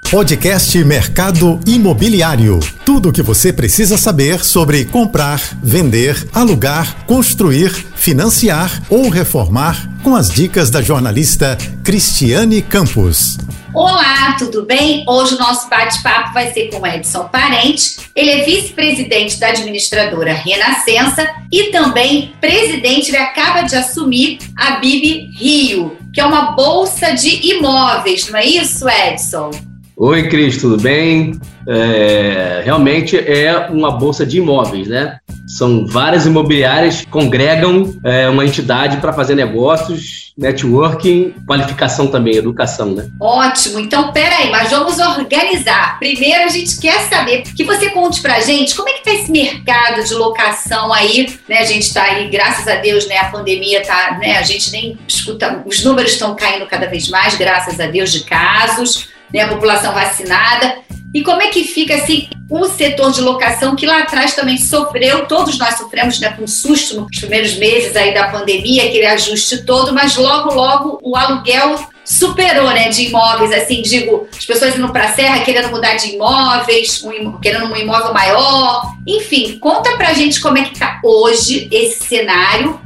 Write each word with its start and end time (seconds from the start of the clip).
Podcast 0.00 0.84
Mercado 0.84 1.58
Imobiliário. 1.66 2.60
Tudo 2.84 3.08
o 3.08 3.12
que 3.12 3.22
você 3.22 3.52
precisa 3.52 3.98
saber 3.98 4.44
sobre 4.44 4.84
comprar, 4.84 5.40
vender, 5.60 6.28
alugar, 6.32 7.04
construir, 7.06 7.70
financiar 7.96 8.82
ou 8.88 9.08
reformar 9.08 9.90
com 10.04 10.14
as 10.14 10.30
dicas 10.30 10.70
da 10.70 10.80
jornalista 10.80 11.58
Cristiane 11.82 12.62
Campos. 12.62 13.36
Olá, 13.74 14.36
tudo 14.38 14.64
bem? 14.64 15.04
Hoje 15.08 15.34
o 15.34 15.38
nosso 15.38 15.68
bate-papo 15.68 16.32
vai 16.32 16.52
ser 16.52 16.70
com 16.70 16.86
Edson 16.86 17.24
Parente. 17.24 17.96
Ele 18.14 18.30
é 18.30 18.44
vice-presidente 18.44 19.38
da 19.38 19.48
administradora 19.48 20.32
Renascença 20.32 21.28
e 21.52 21.64
também 21.64 22.32
presidente, 22.40 23.08
ele 23.08 23.18
acaba 23.18 23.62
de 23.62 23.74
assumir 23.74 24.38
a 24.56 24.76
Bibi 24.76 25.30
Rio, 25.36 25.98
que 26.12 26.20
é 26.20 26.24
uma 26.24 26.52
bolsa 26.52 27.12
de 27.12 27.54
imóveis, 27.54 28.28
não 28.30 28.38
é 28.38 28.46
isso, 28.46 28.88
Edson? 28.88 29.50
Oi, 29.98 30.28
Cris, 30.28 30.58
tudo 30.58 30.76
bem? 30.76 31.40
É, 31.66 32.60
realmente 32.62 33.16
é 33.16 33.66
uma 33.70 33.90
bolsa 33.90 34.26
de 34.26 34.36
imóveis, 34.36 34.88
né? 34.88 35.18
São 35.48 35.86
várias 35.86 36.26
imobiliárias 36.26 37.00
que 37.00 37.06
congregam 37.06 37.98
é, 38.04 38.28
uma 38.28 38.44
entidade 38.44 38.98
para 38.98 39.14
fazer 39.14 39.34
negócios, 39.34 40.34
networking, 40.36 41.34
qualificação 41.46 42.08
também, 42.08 42.36
educação, 42.36 42.92
né? 42.92 43.08
Ótimo. 43.18 43.78
Então, 43.80 44.12
peraí, 44.12 44.50
mas 44.50 44.70
vamos 44.70 44.98
organizar. 44.98 45.98
Primeiro, 45.98 46.44
a 46.44 46.48
gente 46.48 46.78
quer 46.78 47.00
saber 47.08 47.44
que 47.56 47.64
você 47.64 47.88
conte 47.88 48.20
pra 48.20 48.40
gente 48.40 48.74
como 48.74 48.90
é 48.90 48.92
que 48.92 49.02
tá 49.04 49.14
esse 49.14 49.32
mercado 49.32 50.04
de 50.04 50.12
locação 50.12 50.92
aí, 50.92 51.26
né? 51.48 51.60
A 51.60 51.64
gente 51.64 51.94
tá 51.94 52.02
aí, 52.02 52.28
graças 52.28 52.68
a 52.68 52.74
Deus, 52.74 53.08
né? 53.08 53.16
A 53.16 53.30
pandemia 53.30 53.82
tá, 53.82 54.18
né? 54.20 54.36
A 54.36 54.42
gente 54.42 54.70
nem 54.72 54.98
escuta, 55.08 55.62
os 55.64 55.82
números 55.82 56.12
estão 56.12 56.36
caindo 56.36 56.66
cada 56.66 56.86
vez 56.86 57.08
mais, 57.08 57.34
graças 57.34 57.80
a 57.80 57.86
Deus, 57.86 58.12
de 58.12 58.24
casos 58.24 59.15
né, 59.32 59.40
a 59.40 59.48
população 59.48 59.92
vacinada. 59.92 60.78
E 61.14 61.22
como 61.22 61.40
é 61.40 61.48
que 61.48 61.64
fica 61.64 61.94
assim 61.94 62.28
o 62.48 62.64
setor 62.66 63.10
de 63.10 63.20
locação 63.20 63.74
que 63.74 63.86
lá 63.86 64.00
atrás 64.00 64.34
também 64.34 64.56
sofreu, 64.56 65.26
todos 65.26 65.58
nós 65.58 65.76
sofremos 65.76 66.20
né, 66.20 66.30
com 66.30 66.44
um 66.44 66.46
susto 66.46 67.00
nos 67.00 67.18
primeiros 67.18 67.56
meses 67.56 67.96
aí 67.96 68.14
da 68.14 68.28
pandemia, 68.28 68.84
aquele 68.84 69.06
ajuste 69.06 69.64
todo, 69.64 69.92
mas 69.92 70.16
logo, 70.16 70.54
logo 70.54 71.00
o 71.02 71.16
aluguel 71.16 71.76
superou, 72.04 72.70
né, 72.70 72.88
de 72.88 73.06
imóveis, 73.06 73.50
assim, 73.50 73.82
digo, 73.82 74.28
as 74.36 74.44
pessoas 74.44 74.76
indo 74.76 74.92
para 74.92 75.06
a 75.06 75.12
serra 75.12 75.40
querendo 75.40 75.70
mudar 75.70 75.96
de 75.96 76.14
imóveis, 76.14 77.02
um, 77.02 77.40
querendo 77.40 77.66
um 77.66 77.76
imóvel 77.76 78.14
maior, 78.14 78.92
enfim, 79.04 79.58
conta 79.58 79.96
pra 79.96 80.12
gente 80.12 80.40
como 80.40 80.58
é 80.58 80.62
que 80.62 80.78
tá 80.78 81.00
hoje 81.02 81.68
esse 81.72 82.04
cenário 82.04 82.80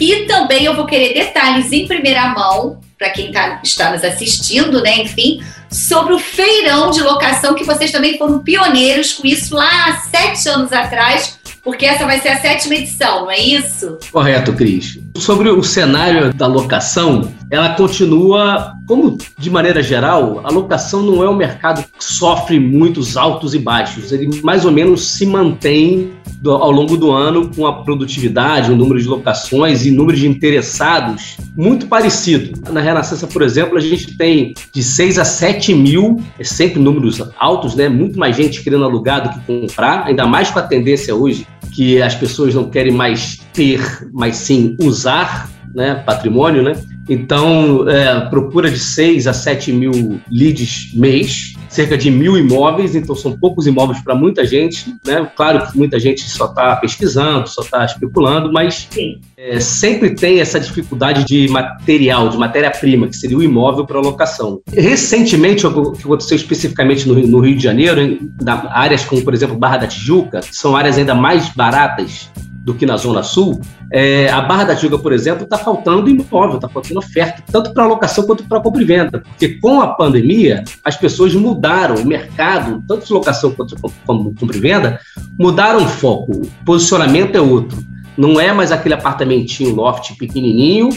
e 0.00 0.24
também 0.26 0.64
eu 0.64 0.76
vou 0.76 0.86
querer 0.86 1.12
detalhes 1.12 1.72
em 1.72 1.86
primeira 1.86 2.28
mão 2.28 2.80
para 3.00 3.08
quem 3.08 3.32
tá, 3.32 3.62
está 3.64 3.90
nos 3.90 4.04
assistindo, 4.04 4.82
né? 4.82 4.98
Enfim, 4.98 5.42
sobre 5.70 6.12
o 6.12 6.18
feirão 6.18 6.90
de 6.90 7.00
locação, 7.00 7.54
que 7.54 7.64
vocês 7.64 7.90
também 7.90 8.18
foram 8.18 8.40
pioneiros 8.40 9.14
com 9.14 9.26
isso 9.26 9.54
lá 9.54 9.86
há 9.86 10.00
sete 10.00 10.46
anos 10.50 10.70
atrás, 10.70 11.38
porque 11.64 11.86
essa 11.86 12.04
vai 12.04 12.20
ser 12.20 12.28
a 12.28 12.40
sétima 12.40 12.74
edição, 12.74 13.22
não 13.22 13.30
é 13.30 13.38
isso? 13.38 13.98
Correto, 14.12 14.52
Cris. 14.52 14.98
Sobre 15.16 15.50
o 15.50 15.62
cenário 15.62 16.32
da 16.32 16.46
locação, 16.46 17.32
ela 17.50 17.74
continua, 17.74 18.74
como 18.86 19.18
de 19.36 19.50
maneira 19.50 19.82
geral, 19.82 20.40
a 20.44 20.50
locação 20.50 21.02
não 21.02 21.22
é 21.22 21.28
um 21.28 21.36
mercado 21.36 21.82
que 21.82 22.04
sofre 22.04 22.60
muitos 22.60 23.16
altos 23.16 23.52
e 23.52 23.58
baixos. 23.58 24.12
Ele 24.12 24.40
mais 24.42 24.64
ou 24.64 24.70
menos 24.70 25.04
se 25.04 25.26
mantém 25.26 26.12
do, 26.40 26.52
ao 26.52 26.70
longo 26.70 26.96
do 26.96 27.10
ano 27.10 27.50
com 27.54 27.66
a 27.66 27.82
produtividade, 27.82 28.70
o 28.70 28.76
número 28.76 29.00
de 29.00 29.08
locações 29.08 29.84
e 29.84 29.90
número 29.90 30.16
de 30.16 30.28
interessados 30.28 31.36
muito 31.56 31.86
parecido. 31.86 32.58
Na 32.70 32.80
Renascença, 32.80 33.26
por 33.26 33.42
exemplo, 33.42 33.76
a 33.76 33.80
gente 33.80 34.16
tem 34.16 34.54
de 34.72 34.82
6 34.82 35.18
a 35.18 35.24
7 35.24 35.74
mil, 35.74 36.22
é 36.38 36.44
sempre 36.44 36.80
números 36.80 37.22
altos, 37.38 37.74
né? 37.74 37.88
Muito 37.88 38.18
mais 38.18 38.36
gente 38.36 38.62
querendo 38.62 38.84
alugar 38.84 39.22
do 39.22 39.40
que 39.40 39.46
comprar, 39.46 40.06
ainda 40.06 40.26
mais 40.26 40.50
com 40.50 40.58
a 40.58 40.62
tendência 40.62 41.14
hoje 41.14 41.46
que 41.72 42.02
as 42.02 42.14
pessoas 42.14 42.54
não 42.54 42.68
querem 42.68 42.92
mais 42.92 43.40
ter, 43.52 43.80
mas 44.12 44.36
sim 44.36 44.76
usar 44.80 45.48
né, 45.74 45.94
patrimônio, 45.94 46.62
né? 46.62 46.72
Então, 47.10 47.88
é, 47.88 48.20
procura 48.30 48.70
de 48.70 48.78
6 48.78 49.26
a 49.26 49.32
7 49.32 49.72
mil 49.72 50.20
leads 50.30 50.94
mês, 50.94 51.54
cerca 51.68 51.98
de 51.98 52.08
mil 52.08 52.38
imóveis, 52.38 52.94
então 52.94 53.16
são 53.16 53.36
poucos 53.36 53.66
imóveis 53.66 54.00
para 54.00 54.14
muita 54.14 54.46
gente. 54.46 54.94
Né? 55.04 55.28
Claro 55.34 55.66
que 55.66 55.76
muita 55.76 55.98
gente 55.98 56.22
só 56.22 56.44
está 56.44 56.76
pesquisando, 56.76 57.48
só 57.48 57.62
está 57.62 57.84
especulando, 57.84 58.52
mas 58.52 58.88
é, 59.36 59.58
sempre 59.58 60.14
tem 60.14 60.38
essa 60.38 60.60
dificuldade 60.60 61.24
de 61.24 61.48
material, 61.48 62.28
de 62.28 62.38
matéria-prima, 62.38 63.08
que 63.08 63.16
seria 63.16 63.36
o 63.36 63.42
imóvel 63.42 63.84
para 63.84 63.98
locação. 63.98 64.60
Recentemente, 64.72 65.66
o 65.66 65.92
que 65.92 66.04
aconteceu 66.04 66.36
especificamente 66.36 67.08
no, 67.08 67.14
no 67.26 67.40
Rio 67.40 67.56
de 67.56 67.62
Janeiro, 67.64 68.00
em 68.00 68.30
áreas 68.68 69.04
como, 69.04 69.20
por 69.24 69.34
exemplo, 69.34 69.56
Barra 69.56 69.78
da 69.78 69.88
Tijuca, 69.88 70.42
que 70.42 70.54
são 70.54 70.76
áreas 70.76 70.96
ainda 70.96 71.16
mais 71.16 71.48
baratas 71.48 72.30
do 72.60 72.74
que 72.74 72.84
na 72.84 72.96
Zona 72.96 73.22
Sul, 73.22 73.60
é, 73.90 74.30
a 74.30 74.40
Barra 74.42 74.64
da 74.64 74.76
Tijuca, 74.76 74.98
por 74.98 75.12
exemplo, 75.12 75.44
está 75.44 75.56
faltando 75.56 76.10
imóvel, 76.10 76.56
está 76.56 76.68
faltando 76.68 76.98
oferta, 76.98 77.42
tanto 77.50 77.72
para 77.72 77.86
locação 77.86 78.24
quanto 78.26 78.44
para 78.44 78.60
compra 78.60 78.82
e 78.82 78.84
venda. 78.84 79.20
Porque 79.20 79.60
com 79.60 79.80
a 79.80 79.88
pandemia, 79.88 80.62
as 80.84 80.96
pessoas 80.96 81.34
mudaram 81.34 81.96
o 81.96 82.06
mercado, 82.06 82.82
tanto 82.86 83.06
de 83.06 83.12
locação 83.12 83.52
quanto 83.52 83.76
como 84.06 84.34
compra 84.34 84.56
e 84.56 84.60
venda, 84.60 85.00
mudaram 85.38 85.84
o 85.84 85.88
foco. 85.88 86.32
O 86.32 86.64
posicionamento 86.64 87.34
é 87.34 87.40
outro. 87.40 87.82
Não 88.16 88.38
é 88.38 88.52
mais 88.52 88.70
aquele 88.70 88.94
apartamentinho 88.94 89.74
loft 89.74 90.16
pequenininho, 90.18 90.90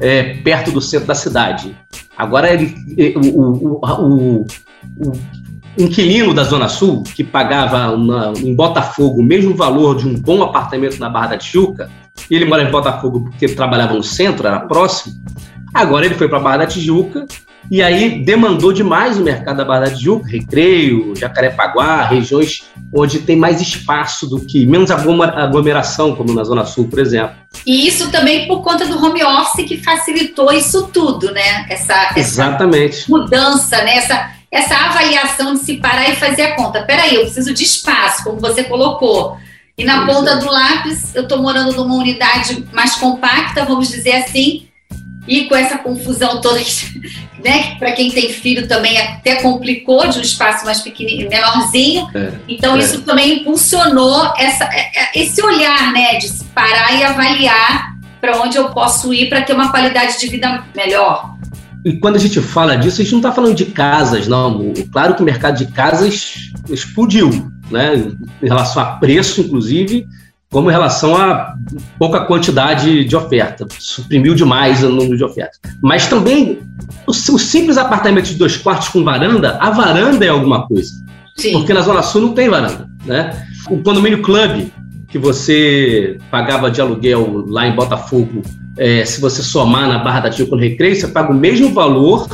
é, 0.00 0.34
perto 0.38 0.72
do 0.72 0.80
centro 0.80 1.06
da 1.06 1.14
cidade. 1.14 1.76
Agora, 2.16 2.52
ele, 2.52 2.74
o, 3.16 3.20
o, 3.20 3.80
o, 3.82 4.46
o 4.98 5.12
inquilino 5.78 6.32
da 6.32 6.44
Zona 6.44 6.68
Sul, 6.68 7.02
que 7.02 7.22
pagava 7.22 7.90
uma, 7.92 8.32
em 8.36 8.54
Botafogo 8.54 9.20
o 9.20 9.24
mesmo 9.24 9.54
valor 9.54 9.96
de 9.96 10.06
um 10.06 10.14
bom 10.14 10.42
apartamento 10.42 10.98
na 10.98 11.08
Barra 11.08 11.28
da 11.28 11.38
Tijuca, 11.38 11.90
e 12.30 12.34
ele 12.34 12.44
mora 12.44 12.62
em 12.62 12.70
Botafogo 12.70 13.24
porque 13.24 13.48
trabalhava 13.48 13.94
no 13.94 14.02
centro, 14.02 14.46
era 14.46 14.60
próximo, 14.60 15.14
agora 15.74 16.06
ele 16.06 16.14
foi 16.14 16.28
para 16.28 16.38
a 16.38 16.42
Barra 16.42 16.56
da 16.58 16.66
Tijuca 16.66 17.26
e 17.70 17.82
aí 17.82 18.24
demandou 18.24 18.72
demais 18.72 19.18
o 19.18 19.22
mercado 19.22 19.56
da 19.56 19.64
Barra 19.64 19.86
da 19.86 19.90
Tijuca, 19.90 20.28
Recreio, 20.28 21.14
Jacarepaguá, 21.16 22.04
regiões 22.04 22.64
onde 22.94 23.20
tem 23.20 23.36
mais 23.36 23.60
espaço 23.60 24.28
do 24.28 24.40
que, 24.40 24.64
menos 24.64 24.90
aglomeração, 24.90 26.14
como 26.14 26.32
na 26.32 26.44
Zona 26.44 26.64
Sul, 26.64 26.86
por 26.88 27.00
exemplo. 27.00 27.34
E 27.66 27.88
isso 27.88 28.10
também 28.10 28.46
por 28.46 28.62
conta 28.62 28.86
do 28.86 29.04
home 29.04 29.22
office 29.24 29.66
que 29.66 29.82
facilitou 29.82 30.52
isso 30.52 30.88
tudo, 30.92 31.32
né? 31.32 31.66
Essa, 31.68 32.12
Exatamente. 32.16 32.98
Essa 32.98 33.10
mudança, 33.10 33.76
né? 33.82 33.96
Essa, 33.96 34.30
essa 34.56 34.74
avaliação 34.74 35.54
de 35.54 35.60
se 35.60 35.76
parar 35.76 36.08
e 36.08 36.16
fazer 36.16 36.42
a 36.42 36.56
conta. 36.56 36.82
Peraí, 36.82 37.14
eu 37.14 37.22
preciso 37.22 37.52
de 37.52 37.62
espaço, 37.62 38.24
como 38.24 38.40
você 38.40 38.64
colocou. 38.64 39.36
E 39.76 39.84
na 39.84 39.98
Isso. 39.98 40.06
ponta 40.06 40.36
do 40.36 40.50
lápis, 40.50 41.14
eu 41.14 41.24
estou 41.24 41.42
morando 41.42 41.72
numa 41.72 41.94
unidade 41.94 42.66
mais 42.72 42.94
compacta, 42.94 43.64
vamos 43.66 43.88
dizer 43.88 44.12
assim, 44.12 44.66
e 45.28 45.44
com 45.44 45.56
essa 45.56 45.76
confusão 45.76 46.40
toda, 46.40 46.58
né? 47.44 47.76
Para 47.78 47.92
quem 47.92 48.10
tem 48.10 48.30
filho 48.30 48.66
também 48.66 48.98
até 48.98 49.36
complicou 49.36 50.08
de 50.08 50.18
um 50.18 50.22
espaço 50.22 50.64
mais 50.64 50.80
pequenininho, 50.80 51.28
menorzinho. 51.28 52.08
É, 52.14 52.32
então, 52.48 52.76
é. 52.76 52.78
isso 52.78 53.02
também 53.02 53.40
impulsionou 53.40 54.32
essa, 54.38 54.64
é, 54.64 54.90
é, 54.94 55.20
esse 55.20 55.42
olhar, 55.42 55.92
né? 55.92 56.14
De 56.14 56.28
se 56.28 56.44
parar 56.44 56.94
e 56.94 57.04
avaliar 57.04 57.96
para 58.20 58.40
onde 58.40 58.56
eu 58.56 58.70
posso 58.70 59.12
ir 59.12 59.28
para 59.28 59.42
ter 59.42 59.52
uma 59.52 59.70
qualidade 59.70 60.18
de 60.18 60.26
vida 60.28 60.64
melhor. 60.74 61.35
E 61.86 61.92
quando 61.92 62.16
a 62.16 62.18
gente 62.18 62.40
fala 62.40 62.76
disso, 62.76 63.00
a 63.00 63.04
gente 63.04 63.12
não 63.12 63.20
está 63.20 63.30
falando 63.30 63.54
de 63.54 63.66
casas, 63.66 64.26
não. 64.26 64.72
Claro 64.90 65.14
que 65.14 65.22
o 65.22 65.24
mercado 65.24 65.56
de 65.56 65.66
casas 65.66 66.50
explodiu, 66.68 67.30
né? 67.70 68.10
Em 68.42 68.48
relação 68.48 68.82
a 68.82 68.86
preço, 68.96 69.40
inclusive, 69.40 70.04
como 70.50 70.68
em 70.68 70.72
relação 70.72 71.16
a 71.16 71.54
pouca 71.96 72.24
quantidade 72.24 73.04
de 73.04 73.14
oferta. 73.14 73.68
Suprimiu 73.78 74.34
demais 74.34 74.82
o 74.82 74.88
número 74.88 75.16
de 75.16 75.22
ofertas. 75.22 75.60
Mas 75.80 76.08
também 76.08 76.58
o, 77.06 77.12
o 77.12 77.38
simples 77.38 77.78
apartamento 77.78 78.26
de 78.26 78.34
dois 78.34 78.56
quartos 78.56 78.88
com 78.88 79.04
varanda, 79.04 79.56
a 79.60 79.70
varanda 79.70 80.24
é 80.24 80.28
alguma 80.28 80.66
coisa. 80.66 80.90
Sim. 81.36 81.52
Porque 81.52 81.72
na 81.72 81.82
Zona 81.82 82.02
Sul 82.02 82.22
não 82.22 82.32
tem 82.32 82.48
varanda, 82.48 82.90
né? 83.04 83.46
O 83.70 83.80
condomínio 83.80 84.22
club 84.22 84.72
que 85.08 85.18
você 85.18 86.18
pagava 86.32 86.68
de 86.68 86.80
aluguel 86.80 87.44
lá 87.46 87.64
em 87.64 87.76
Botafogo 87.76 88.42
é, 88.76 89.04
se 89.04 89.20
você 89.20 89.42
somar 89.42 89.88
na 89.88 89.98
Barra 89.98 90.20
da 90.20 90.30
Tijuca 90.30 90.56
no 90.56 90.62
Recreio, 90.62 90.96
você 90.96 91.08
paga 91.08 91.32
o 91.32 91.34
mesmo 91.34 91.72
valor, 91.72 92.28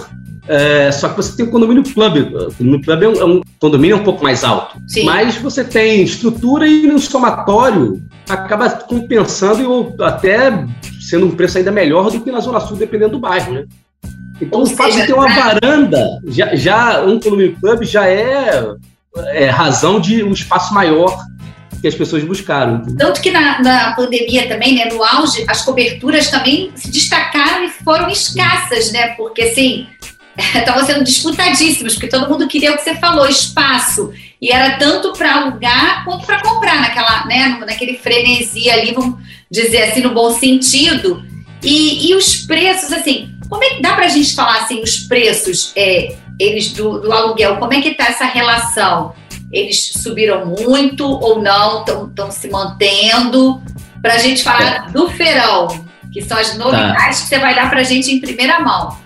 é, 0.49 0.91
só 0.91 1.09
que 1.09 1.17
você 1.17 1.37
tem 1.37 1.47
o 1.47 1.51
condomínio 1.51 1.85
club. 1.85 2.17
O 2.17 2.53
condomínio 2.55 2.83
club 2.83 3.03
é 3.03 3.09
um, 3.09 3.15
é 3.15 3.25
um 3.25 3.41
condomínio 3.61 3.97
um 3.97 4.05
pouco 4.05 4.23
mais 4.25 4.43
alto. 4.43 4.77
Sim. 4.89 5.05
Mas 5.05 5.37
você 5.37 5.63
tem 5.63 6.03
estrutura 6.03 6.67
e 6.67 6.87
no 6.87 6.99
somatório 6.99 8.03
acaba 8.29 8.71
compensando 8.71 9.71
ou 9.71 9.95
até 10.01 10.67
sendo 11.01 11.27
um 11.27 11.31
preço 11.31 11.59
ainda 11.59 11.71
melhor 11.71 12.11
do 12.11 12.21
que 12.21 12.31
na 12.31 12.41
Zona 12.41 12.61
Sul, 12.61 12.77
dependendo 12.77 13.13
do 13.13 13.21
bairro, 13.21 13.53
né? 13.53 13.65
Então, 14.41 14.61
Ou 14.61 14.67
o 14.67 14.71
fato 14.71 14.93
de 14.93 15.07
ter 15.07 15.13
uma 15.13 15.29
varanda, 15.29 16.05
já, 16.27 16.57
já 16.57 17.05
um 17.05 17.21
condomínio 17.21 17.57
club 17.61 17.85
já 17.85 18.09
é, 18.09 18.65
é 19.29 19.49
razão 19.49 20.01
de 20.01 20.25
um 20.25 20.33
espaço 20.33 20.75
maior 20.75 21.17
que 21.83 21.89
as 21.89 21.95
pessoas 21.97 22.23
buscaram. 22.23 22.81
Tanto 22.97 23.21
que 23.21 23.33
na, 23.33 23.61
na, 23.61 23.93
pandemia 23.95 24.49
também, 24.49 24.77
né, 24.77 24.85
no 24.85 25.03
auge, 25.03 25.45
as 25.49 25.63
coberturas 25.63 26.31
também 26.31 26.71
se 26.77 26.89
destacaram 26.89 27.65
e 27.65 27.71
foram 27.71 28.09
escassas, 28.09 28.93
né? 28.93 29.09
Porque 29.17 29.43
assim, 29.43 29.89
estavam 30.55 30.87
sendo 30.87 31.03
disputadíssimos, 31.03 31.95
porque 31.95 32.07
todo 32.07 32.31
mundo 32.31 32.47
queria 32.47 32.73
o 32.73 32.77
que 32.77 32.85
você 32.85 32.95
falou, 32.95 33.29
espaço. 33.29 34.13
E 34.41 34.53
era 34.53 34.77
tanto 34.77 35.13
para 35.13 35.35
alugar 35.35 36.05
quanto 36.05 36.25
para 36.25 36.41
comprar, 36.41 36.81
naquela, 36.81 37.27
né, 37.27 37.59
naquele 37.67 37.99
frenesi 37.99 38.71
ali, 38.71 38.93
vamos 38.93 39.19
dizer 39.51 39.83
assim, 39.83 40.03
no 40.03 40.15
bom 40.15 40.31
sentido. 40.31 41.21
E, 41.65 42.11
e 42.11 42.15
os 42.15 42.47
preços, 42.47 42.93
assim, 42.93 43.29
como 43.49 43.65
é 43.65 43.71
que 43.71 43.83
dá 43.83 43.95
para 43.95 44.07
a 44.07 44.09
gente 44.09 44.37
falar 44.37 44.59
assim, 44.59 44.81
os 44.81 45.01
preços 45.01 45.73
é, 45.75 46.15
eles 46.39 46.73
do, 46.73 47.01
do 47.01 47.13
aluguel, 47.13 47.57
como 47.57 47.75
é 47.75 47.81
que 47.81 47.89
está 47.89 48.07
essa 48.07 48.25
relação? 48.25 49.15
Eles 49.53 49.93
subiram 50.03 50.47
muito 50.47 51.05
ou 51.05 51.43
não? 51.43 51.81
Estão 51.81 52.31
se 52.31 52.49
mantendo? 52.49 53.61
Para 54.01 54.15
a 54.15 54.19
gente 54.19 54.43
falar 54.43 54.89
é. 54.89 54.91
do 54.91 55.09
feirão, 55.11 55.69
que 56.13 56.23
são 56.23 56.39
as 56.39 56.57
novidades 56.57 57.19
tá. 57.19 57.23
que 57.23 57.29
você 57.29 57.39
vai 57.39 57.55
dar 57.55 57.71
para 57.71 57.81
a 57.81 57.85
gente 57.85 58.11
em 58.11 58.21
primeira 58.21 58.59
mão. 58.61 58.97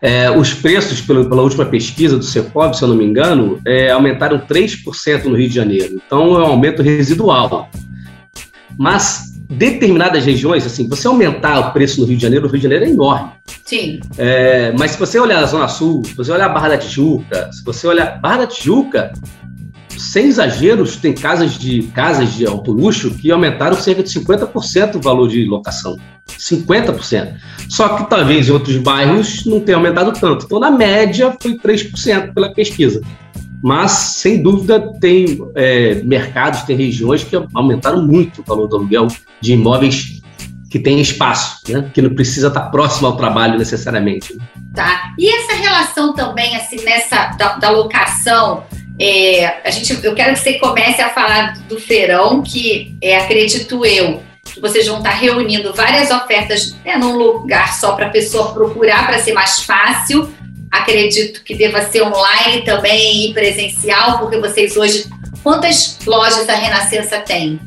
É, 0.00 0.30
os 0.30 0.54
preços, 0.54 1.00
pela, 1.00 1.28
pela, 1.28 1.42
última 1.42 1.64
pesquisa 1.64 2.16
do 2.16 2.24
Cecob, 2.24 2.76
se 2.76 2.82
eu 2.82 2.88
não 2.88 2.96
me 2.96 3.04
engano, 3.04 3.60
é, 3.66 3.90
aumentaram 3.90 4.38
3% 4.38 5.24
no 5.24 5.36
Rio 5.36 5.48
de 5.48 5.54
Janeiro. 5.54 5.94
Então, 5.94 6.34
é 6.36 6.44
um 6.44 6.52
aumento 6.52 6.82
residual. 6.82 7.68
Mas 8.78 9.27
determinadas 9.48 10.24
regiões, 10.24 10.66
assim, 10.66 10.86
você 10.88 11.06
aumentar 11.06 11.58
o 11.60 11.72
preço 11.72 12.00
no 12.00 12.06
Rio 12.06 12.16
de 12.16 12.22
Janeiro, 12.22 12.46
o 12.46 12.50
Rio 12.50 12.58
de 12.58 12.64
Janeiro 12.64 12.84
é 12.84 12.88
enorme. 12.88 13.30
Sim. 13.64 14.00
É, 14.18 14.72
mas 14.78 14.92
se 14.92 14.98
você 14.98 15.18
olhar 15.18 15.42
a 15.42 15.46
Zona 15.46 15.68
Sul, 15.68 16.04
se 16.04 16.14
você 16.14 16.30
olhar 16.30 16.46
a 16.46 16.48
Barra 16.50 16.70
da 16.70 16.78
Tijuca, 16.78 17.50
se 17.52 17.64
você 17.64 17.86
olhar 17.86 18.20
Barra 18.20 18.38
da 18.38 18.46
Tijuca, 18.46 19.12
sem 19.96 20.26
exageros, 20.26 20.96
tem 20.96 21.12
casas 21.12 21.58
de 21.58 21.82
casas 21.94 22.34
de 22.34 22.46
alto 22.46 22.72
luxo 22.72 23.10
que 23.10 23.30
aumentaram 23.30 23.76
cerca 23.76 24.02
de 24.02 24.10
50% 24.10 24.96
o 24.96 25.00
valor 25.00 25.28
de 25.28 25.44
locação. 25.44 25.96
50%. 26.28 27.34
Só 27.68 27.88
que 27.96 28.08
talvez 28.08 28.48
em 28.48 28.52
outros 28.52 28.76
bairros 28.76 29.44
não 29.44 29.60
tenha 29.60 29.76
aumentado 29.76 30.12
tanto. 30.12 30.44
Então, 30.44 30.60
na 30.60 30.70
média, 30.70 31.34
foi 31.40 31.58
3% 31.58 32.32
pela 32.32 32.52
pesquisa. 32.52 33.00
Mas, 33.62 33.90
sem 33.90 34.42
dúvida, 34.42 34.92
tem 35.00 35.38
é, 35.54 35.94
mercados, 36.04 36.62
tem 36.62 36.76
regiões 36.76 37.24
que 37.24 37.36
aumentaram 37.54 38.06
muito 38.06 38.40
o 38.40 38.44
valor 38.44 38.68
do 38.68 38.76
aluguel 38.76 39.08
de 39.40 39.52
imóveis 39.52 40.18
que 40.70 40.78
tem 40.78 41.00
espaço, 41.00 41.60
né? 41.68 41.90
que 41.94 42.02
não 42.02 42.14
precisa 42.14 42.48
estar 42.48 42.70
próximo 42.70 43.06
ao 43.06 43.16
trabalho 43.16 43.58
necessariamente. 43.58 44.36
Tá. 44.74 45.14
E 45.18 45.28
essa 45.34 45.54
relação 45.54 46.12
também, 46.12 46.56
assim, 46.56 46.76
nessa 46.84 47.28
da, 47.38 47.56
da 47.56 47.70
locação, 47.70 48.64
é, 49.00 49.66
a 49.66 49.70
gente, 49.70 50.04
eu 50.04 50.14
quero 50.14 50.34
que 50.34 50.40
você 50.40 50.58
comece 50.58 51.00
a 51.00 51.08
falar 51.10 51.54
do 51.68 51.80
feirão, 51.80 52.42
que 52.42 52.96
é, 53.00 53.16
acredito 53.16 53.84
eu, 53.84 54.22
que 54.44 54.60
vocês 54.60 54.86
vão 54.86 54.98
estar 54.98 55.10
reunindo 55.10 55.72
várias 55.72 56.10
ofertas 56.10 56.76
né, 56.84 56.96
num 56.96 57.16
lugar 57.16 57.74
só 57.74 57.92
para 57.92 58.06
a 58.06 58.10
pessoa 58.10 58.52
procurar 58.52 59.06
para 59.06 59.18
ser 59.20 59.32
mais 59.32 59.62
fácil. 59.62 60.28
Acredito 60.70 61.42
que 61.42 61.54
deva 61.54 61.82
ser 61.82 62.02
online 62.02 62.62
também 62.62 63.30
e 63.30 63.34
presencial, 63.34 64.18
porque 64.18 64.38
vocês 64.38 64.76
hoje. 64.76 65.06
Quantas 65.42 65.98
lojas 66.04 66.46
da 66.46 66.54
Renascença 66.54 67.20
tem? 67.20 67.60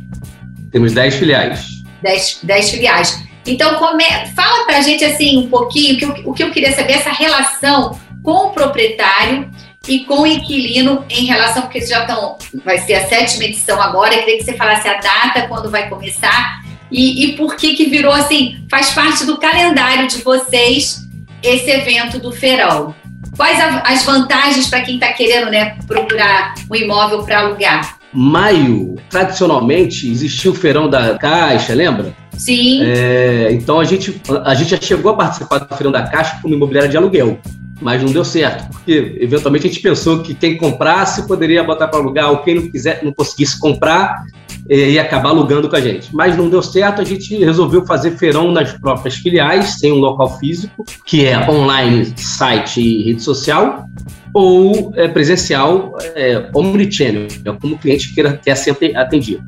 Temos 0.72 0.94
10 0.94 1.16
filiais. 1.16 1.66
10, 2.04 2.40
10 2.44 2.70
filiais. 2.70 3.24
Então, 3.46 3.76
come, 3.76 4.04
fala 4.36 4.66
para 4.66 4.78
a 4.78 4.82
gente 4.82 5.04
assim 5.04 5.38
um 5.38 5.50
pouquinho, 5.50 5.98
que 5.98 6.06
eu, 6.06 6.10
o 6.26 6.34
que 6.34 6.44
eu 6.44 6.52
queria 6.52 6.74
saber, 6.76 6.94
essa 6.94 7.12
relação 7.12 8.00
com 8.22 8.48
o 8.48 8.50
proprietário 8.52 9.50
e 9.88 10.06
com 10.06 10.22
o 10.22 10.28
inquilino 10.28 11.04
em 11.10 11.26
relação, 11.26 11.64
porque 11.64 11.82
já 11.82 12.02
estão, 12.02 12.38
vai 12.64 12.78
ser 12.78 12.96
a 12.96 13.08
sétima 13.08 13.46
edição 13.46 13.82
agora, 13.82 14.14
eu 14.14 14.20
queria 14.20 14.38
que 14.38 14.44
você 14.44 14.54
falasse 14.54 14.88
a 14.88 15.00
data, 15.00 15.48
quando 15.48 15.72
vai 15.72 15.90
começar, 15.90 16.62
e, 16.92 17.26
e 17.26 17.38
por 17.38 17.56
que 17.56 17.74
que 17.74 17.86
virou 17.86 18.14
assim, 18.14 18.64
faz 18.70 18.92
parte 18.92 19.26
do 19.26 19.38
calendário 19.38 20.08
de 20.08 20.18
vocês 20.18 21.08
esse 21.44 21.70
evento 21.70 22.20
do 22.20 22.32
feirão. 22.32 22.94
Quais 23.36 23.60
as 23.84 24.04
vantagens 24.04 24.68
para 24.68 24.82
quem 24.82 24.96
está 24.96 25.14
querendo 25.14 25.50
né, 25.50 25.78
procurar 25.88 26.54
um 26.70 26.76
imóvel 26.76 27.24
para 27.24 27.40
alugar? 27.40 27.98
Maio, 28.14 28.98
tradicionalmente, 29.10 30.10
existia 30.10 30.52
o 30.52 30.54
feirão 30.54 30.90
da 30.90 31.18
Caixa, 31.18 31.74
lembra? 31.74 32.14
Sim. 32.38 32.82
É, 32.84 33.50
então 33.52 33.80
a 33.80 33.86
gente, 33.86 34.22
a 34.44 34.54
gente 34.54 34.72
já 34.72 34.82
chegou 34.82 35.12
a 35.12 35.16
participar 35.16 35.60
do 35.60 35.76
feirão 35.76 35.92
da 35.92 36.04
Caixa 36.04 36.40
como 36.42 36.54
imobiliária 36.54 36.90
de 36.90 36.98
aluguel 36.98 37.40
mas 37.82 38.02
não 38.04 38.12
deu 38.12 38.24
certo, 38.24 38.70
porque 38.70 39.18
eventualmente 39.20 39.66
a 39.66 39.70
gente 39.70 39.82
pensou 39.82 40.22
que 40.22 40.36
quem 40.36 40.56
comprasse 40.56 41.28
poderia 41.28 41.64
botar 41.64 41.88
para 41.88 42.00
alugar, 42.00 42.30
ou 42.30 42.38
quem 42.38 42.56
não 42.56 42.70
quiser, 42.70 43.04
não 43.04 43.12
conseguisse 43.12 43.60
comprar, 43.60 44.24
ia 44.70 45.02
acabar 45.02 45.30
alugando 45.30 45.70
com 45.70 45.76
a 45.76 45.82
gente. 45.82 46.14
Mas 46.14 46.38
não 46.38 46.50
deu 46.50 46.62
certo, 46.62 47.02
a 47.02 47.06
gente 47.06 47.36
resolveu 47.38 47.86
fazer 47.86 48.12
feirão 48.12 48.52
nas 48.52 48.74
próprias 48.74 49.16
filiais, 49.16 49.80
sem 49.80 49.92
um 49.92 49.98
local 49.98 50.38
físico, 50.40 50.86
que 51.06 51.26
é 51.26 51.50
online, 51.50 52.14
site 52.16 52.82
e 52.82 53.04
rede 53.04 53.22
social, 53.22 53.86
ou 54.34 54.94
é, 54.96 55.08
presencial, 55.08 55.98
é, 56.16 56.50
omnichannel, 56.54 57.28
é 57.46 57.52
como 57.54 57.76
o 57.76 57.78
cliente 57.78 58.14
queira, 58.14 58.38
quer 58.38 58.56
ser 58.56 58.78
atendido. 58.96 59.44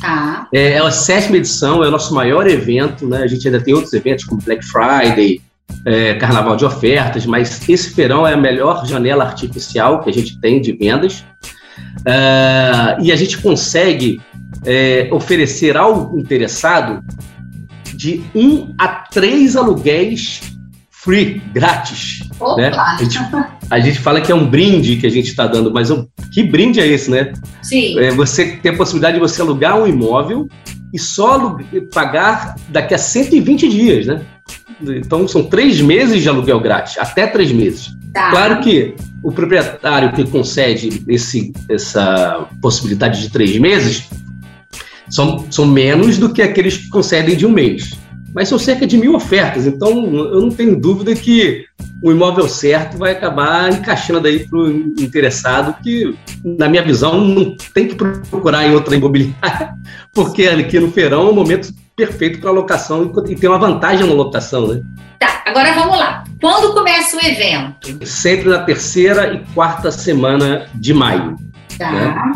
Tá. 0.00 0.46
É, 0.52 0.72
é 0.72 0.78
a 0.78 0.90
sétima 0.90 1.36
edição, 1.36 1.82
é 1.82 1.88
o 1.88 1.90
nosso 1.90 2.14
maior 2.14 2.46
evento, 2.46 3.06
né? 3.06 3.18
A 3.18 3.26
gente 3.26 3.46
ainda 3.48 3.60
tem 3.60 3.74
outros 3.74 3.92
eventos 3.92 4.24
como 4.24 4.40
Black 4.40 4.64
Friday, 4.64 5.40
é, 5.84 6.14
carnaval 6.14 6.56
de 6.56 6.64
ofertas, 6.64 7.26
mas 7.26 7.68
esse 7.68 7.94
feirão 7.94 8.26
é 8.26 8.34
a 8.34 8.36
melhor 8.36 8.86
janela 8.86 9.24
artificial 9.24 10.00
que 10.00 10.10
a 10.10 10.12
gente 10.12 10.40
tem 10.40 10.60
de 10.60 10.72
vendas. 10.72 11.24
Uh, 12.00 13.02
e 13.02 13.12
a 13.12 13.16
gente 13.16 13.38
consegue 13.38 14.20
é, 14.64 15.08
oferecer 15.12 15.76
ao 15.76 16.16
interessado 16.18 17.02
de 17.94 18.22
um 18.34 18.72
a 18.78 18.88
três 18.88 19.56
aluguéis 19.56 20.40
free, 20.90 21.40
grátis. 21.52 22.20
Né? 22.56 22.68
A, 22.68 22.96
gente, 23.02 23.18
a, 23.70 23.80
gente, 23.80 23.98
fala 23.98 24.20
que 24.20 24.30
é 24.30 24.34
um 24.34 24.46
brinde 24.46 24.96
que 24.96 25.06
a 25.06 25.10
gente 25.10 25.28
está 25.28 25.46
dando, 25.46 25.72
mas 25.72 25.90
um, 25.90 26.06
que 26.32 26.42
brinde 26.42 26.80
é 26.80 26.86
esse, 26.86 27.10
né? 27.10 27.32
Sim. 27.62 27.98
É, 27.98 28.10
você 28.10 28.56
tem 28.56 28.72
a 28.72 28.76
possibilidade 28.76 29.14
de 29.14 29.20
você 29.20 29.40
alugar 29.40 29.78
um 29.78 29.86
imóvel 29.86 30.48
e 30.92 30.98
só 30.98 31.56
pagar 31.92 32.56
daqui 32.68 32.94
a 32.94 32.98
120 32.98 33.68
dias, 33.68 34.06
né? 34.06 34.20
Então 34.80 35.26
são 35.26 35.44
três 35.44 35.80
meses 35.80 36.22
de 36.22 36.28
aluguel 36.28 36.60
grátis, 36.60 36.96
até 36.98 37.26
três 37.26 37.52
meses. 37.52 37.96
Tá. 38.12 38.30
Claro 38.30 38.60
que 38.60 38.94
o 39.22 39.32
proprietário 39.32 40.12
que 40.12 40.24
concede 40.24 41.02
esse, 41.08 41.52
essa 41.68 42.46
possibilidade 42.60 43.20
de 43.20 43.30
três 43.30 43.58
meses 43.58 44.08
são, 45.10 45.44
são 45.50 45.66
menos 45.66 46.18
do 46.18 46.32
que 46.32 46.42
aqueles 46.42 46.76
que 46.76 46.88
concedem 46.88 47.36
de 47.36 47.46
um 47.46 47.50
mês. 47.50 47.96
Mas 48.34 48.48
são 48.48 48.58
cerca 48.58 48.86
de 48.86 48.96
mil 48.96 49.14
ofertas, 49.14 49.66
então 49.66 49.90
eu 49.90 50.40
não 50.40 50.50
tenho 50.50 50.78
dúvida 50.78 51.14
que 51.14 51.64
o 52.02 52.12
imóvel 52.12 52.48
certo 52.48 52.98
vai 52.98 53.12
acabar 53.12 53.72
encaixando 53.72 54.28
aí 54.28 54.46
para 54.46 54.58
o 54.58 54.70
interessado, 54.70 55.74
que, 55.82 56.14
na 56.44 56.68
minha 56.68 56.82
visão, 56.82 57.24
não 57.24 57.56
tem 57.74 57.88
que 57.88 57.94
procurar 57.94 58.66
em 58.66 58.72
outra 58.72 58.94
imobiliária, 58.94 59.74
porque 60.14 60.44
aqui 60.46 60.78
no 60.78 60.92
feirão 60.92 61.26
é 61.26 61.30
o 61.30 61.34
momento 61.34 61.72
perfeito 61.98 62.38
para 62.38 62.52
locação 62.52 63.12
e 63.28 63.34
tem 63.34 63.50
uma 63.50 63.58
vantagem 63.58 64.06
na 64.06 64.14
locação, 64.14 64.68
né? 64.68 64.80
Tá, 65.18 65.42
agora 65.44 65.74
vamos 65.74 65.98
lá. 65.98 66.22
Quando 66.40 66.72
começa 66.72 67.16
o 67.16 67.26
evento? 67.26 68.06
Sempre 68.06 68.48
na 68.50 68.60
terceira 68.60 69.34
e 69.34 69.40
quarta 69.52 69.90
semana 69.90 70.68
de 70.76 70.94
maio. 70.94 71.36
Tá. 71.76 71.90
Né? 71.90 72.32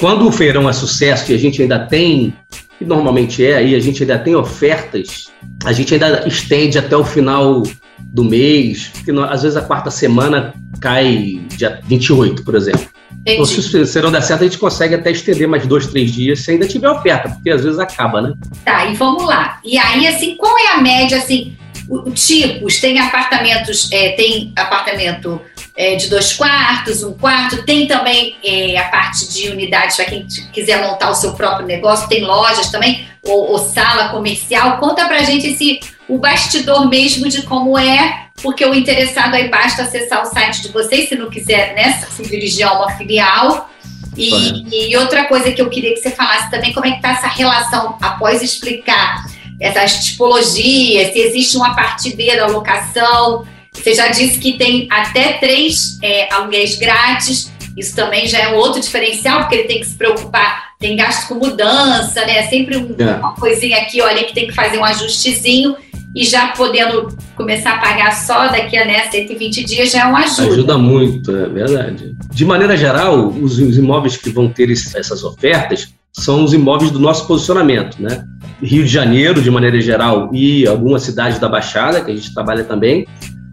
Quando 0.00 0.26
o 0.26 0.32
feirão 0.32 0.68
é 0.68 0.72
sucesso 0.72 1.30
e 1.30 1.34
a 1.36 1.38
gente 1.38 1.62
ainda 1.62 1.78
tem, 1.78 2.34
que 2.76 2.84
normalmente 2.84 3.46
é, 3.46 3.58
aí 3.58 3.76
a 3.76 3.80
gente 3.80 4.02
ainda 4.02 4.18
tem 4.18 4.34
ofertas, 4.34 5.30
a 5.64 5.72
gente 5.72 5.94
ainda 5.94 6.26
estende 6.26 6.76
até 6.76 6.96
o 6.96 7.04
final 7.04 7.62
do 8.00 8.24
mês, 8.24 8.88
porque 8.88 9.12
às 9.12 9.42
vezes 9.42 9.56
a 9.56 9.62
quarta 9.62 9.92
semana 9.92 10.52
cai 10.80 11.40
dia 11.56 11.80
28, 11.84 12.42
por 12.42 12.56
exemplo. 12.56 12.87
Então, 13.34 13.44
se 13.44 13.76
o 13.76 13.86
serão 13.86 14.10
der 14.10 14.22
certo, 14.22 14.42
a 14.42 14.44
gente 14.44 14.58
consegue 14.58 14.94
até 14.94 15.10
estender 15.10 15.46
mais 15.46 15.66
dois, 15.66 15.86
três 15.86 16.12
dias, 16.12 16.40
se 16.40 16.50
ainda 16.50 16.66
tiver 16.66 16.88
oferta, 16.88 17.28
porque 17.28 17.50
às 17.50 17.62
vezes 17.62 17.78
acaba, 17.78 18.20
né? 18.20 18.32
Tá, 18.64 18.86
e 18.86 18.94
vamos 18.94 19.24
lá. 19.24 19.60
E 19.64 19.78
aí, 19.78 20.06
assim, 20.06 20.36
qual 20.36 20.56
é 20.58 20.72
a 20.72 20.80
média, 20.80 21.18
assim, 21.18 21.56
o, 21.88 22.10
tipos? 22.10 22.80
Tem 22.80 22.98
apartamentos, 22.98 23.88
é, 23.92 24.10
tem 24.10 24.52
apartamento 24.56 25.40
é, 25.76 25.96
de 25.96 26.08
dois 26.08 26.32
quartos, 26.32 27.02
um 27.02 27.12
quarto, 27.12 27.64
tem 27.64 27.86
também 27.86 28.36
é, 28.44 28.76
a 28.78 28.88
parte 28.88 29.28
de 29.32 29.48
unidades 29.50 29.96
para 29.96 30.06
quem 30.06 30.26
quiser 30.52 30.82
montar 30.82 31.10
o 31.10 31.14
seu 31.14 31.34
próprio 31.34 31.66
negócio, 31.66 32.08
tem 32.08 32.24
lojas 32.24 32.70
também, 32.70 33.06
ou, 33.24 33.52
ou 33.52 33.58
sala 33.58 34.08
comercial. 34.08 34.78
Conta 34.78 35.06
pra 35.06 35.22
gente 35.22 35.46
esse, 35.46 35.80
o 36.08 36.18
bastidor 36.18 36.88
mesmo 36.88 37.28
de 37.28 37.42
como 37.42 37.78
é 37.78 38.27
porque 38.42 38.64
o 38.64 38.74
interessado 38.74 39.34
aí 39.34 39.48
basta 39.48 39.82
acessar 39.82 40.22
o 40.22 40.26
site 40.26 40.62
de 40.62 40.68
vocês, 40.68 41.08
se 41.08 41.16
não 41.16 41.30
quiser 41.30 41.74
né, 41.74 42.02
se 42.10 42.22
dirigir 42.22 42.66
a 42.66 42.72
uma 42.72 42.90
filial. 42.92 43.70
E, 44.16 44.90
e, 44.90 44.96
outra 44.96 45.24
coisa 45.26 45.52
que 45.52 45.62
eu 45.62 45.70
queria 45.70 45.94
que 45.94 46.00
você 46.00 46.10
falasse 46.10 46.50
também, 46.50 46.72
como 46.72 46.86
é 46.86 46.90
que 46.90 46.96
está 46.96 47.10
essa 47.10 47.28
relação, 47.28 47.96
após 48.02 48.42
explicar 48.42 49.24
essas 49.60 50.04
tipologias, 50.04 51.12
se 51.12 51.18
existe 51.20 51.56
uma 51.56 51.74
parte 51.74 52.14
B 52.16 52.36
da 52.36 52.46
locação, 52.46 53.46
você 53.72 53.94
já 53.94 54.08
disse 54.08 54.38
que 54.38 54.54
tem 54.54 54.88
até 54.90 55.34
três 55.34 55.98
é, 56.02 56.32
aluguéis 56.32 56.76
grátis, 56.76 57.52
isso 57.76 57.94
também 57.94 58.26
já 58.26 58.38
é 58.40 58.48
um 58.48 58.56
outro 58.56 58.80
diferencial, 58.80 59.40
porque 59.40 59.54
ele 59.54 59.68
tem 59.68 59.80
que 59.80 59.86
se 59.86 59.94
preocupar, 59.94 60.72
tem 60.80 60.96
gasto 60.96 61.28
com 61.28 61.34
mudança, 61.36 62.24
né? 62.26 62.42
Sempre 62.48 62.76
um, 62.76 62.94
é. 62.98 63.14
uma 63.14 63.34
coisinha 63.34 63.78
aqui 63.78 64.00
ali 64.00 64.24
que 64.24 64.34
tem 64.34 64.48
que 64.48 64.52
fazer 64.52 64.78
um 64.78 64.84
ajustezinho. 64.84 65.76
E 66.18 66.24
já 66.24 66.48
podendo 66.48 67.16
começar 67.36 67.74
a 67.74 67.78
pagar 67.78 68.10
só 68.10 68.48
daqui 68.48 68.76
a 68.76 68.84
né, 68.84 69.08
120 69.08 69.64
dias 69.64 69.92
já 69.92 70.00
é 70.00 70.04
uma 70.04 70.18
ajuda. 70.24 70.48
Ajuda 70.48 70.76
muito, 70.76 71.30
é 71.30 71.48
verdade. 71.48 72.16
De 72.32 72.44
maneira 72.44 72.76
geral, 72.76 73.28
os, 73.28 73.56
os 73.60 73.78
imóveis 73.78 74.16
que 74.16 74.28
vão 74.28 74.48
ter 74.48 74.68
essas 74.68 75.22
ofertas 75.22 75.94
são 76.12 76.42
os 76.42 76.52
imóveis 76.52 76.90
do 76.90 76.98
nosso 76.98 77.24
posicionamento, 77.28 78.02
né? 78.02 78.24
Rio 78.60 78.82
de 78.84 78.90
Janeiro, 78.90 79.40
de 79.40 79.48
maneira 79.48 79.80
geral, 79.80 80.28
e 80.32 80.66
algumas 80.66 81.04
cidades 81.04 81.38
da 81.38 81.48
Baixada, 81.48 82.00
que 82.00 82.10
a 82.10 82.16
gente 82.16 82.34
trabalha 82.34 82.64
também. 82.64 83.06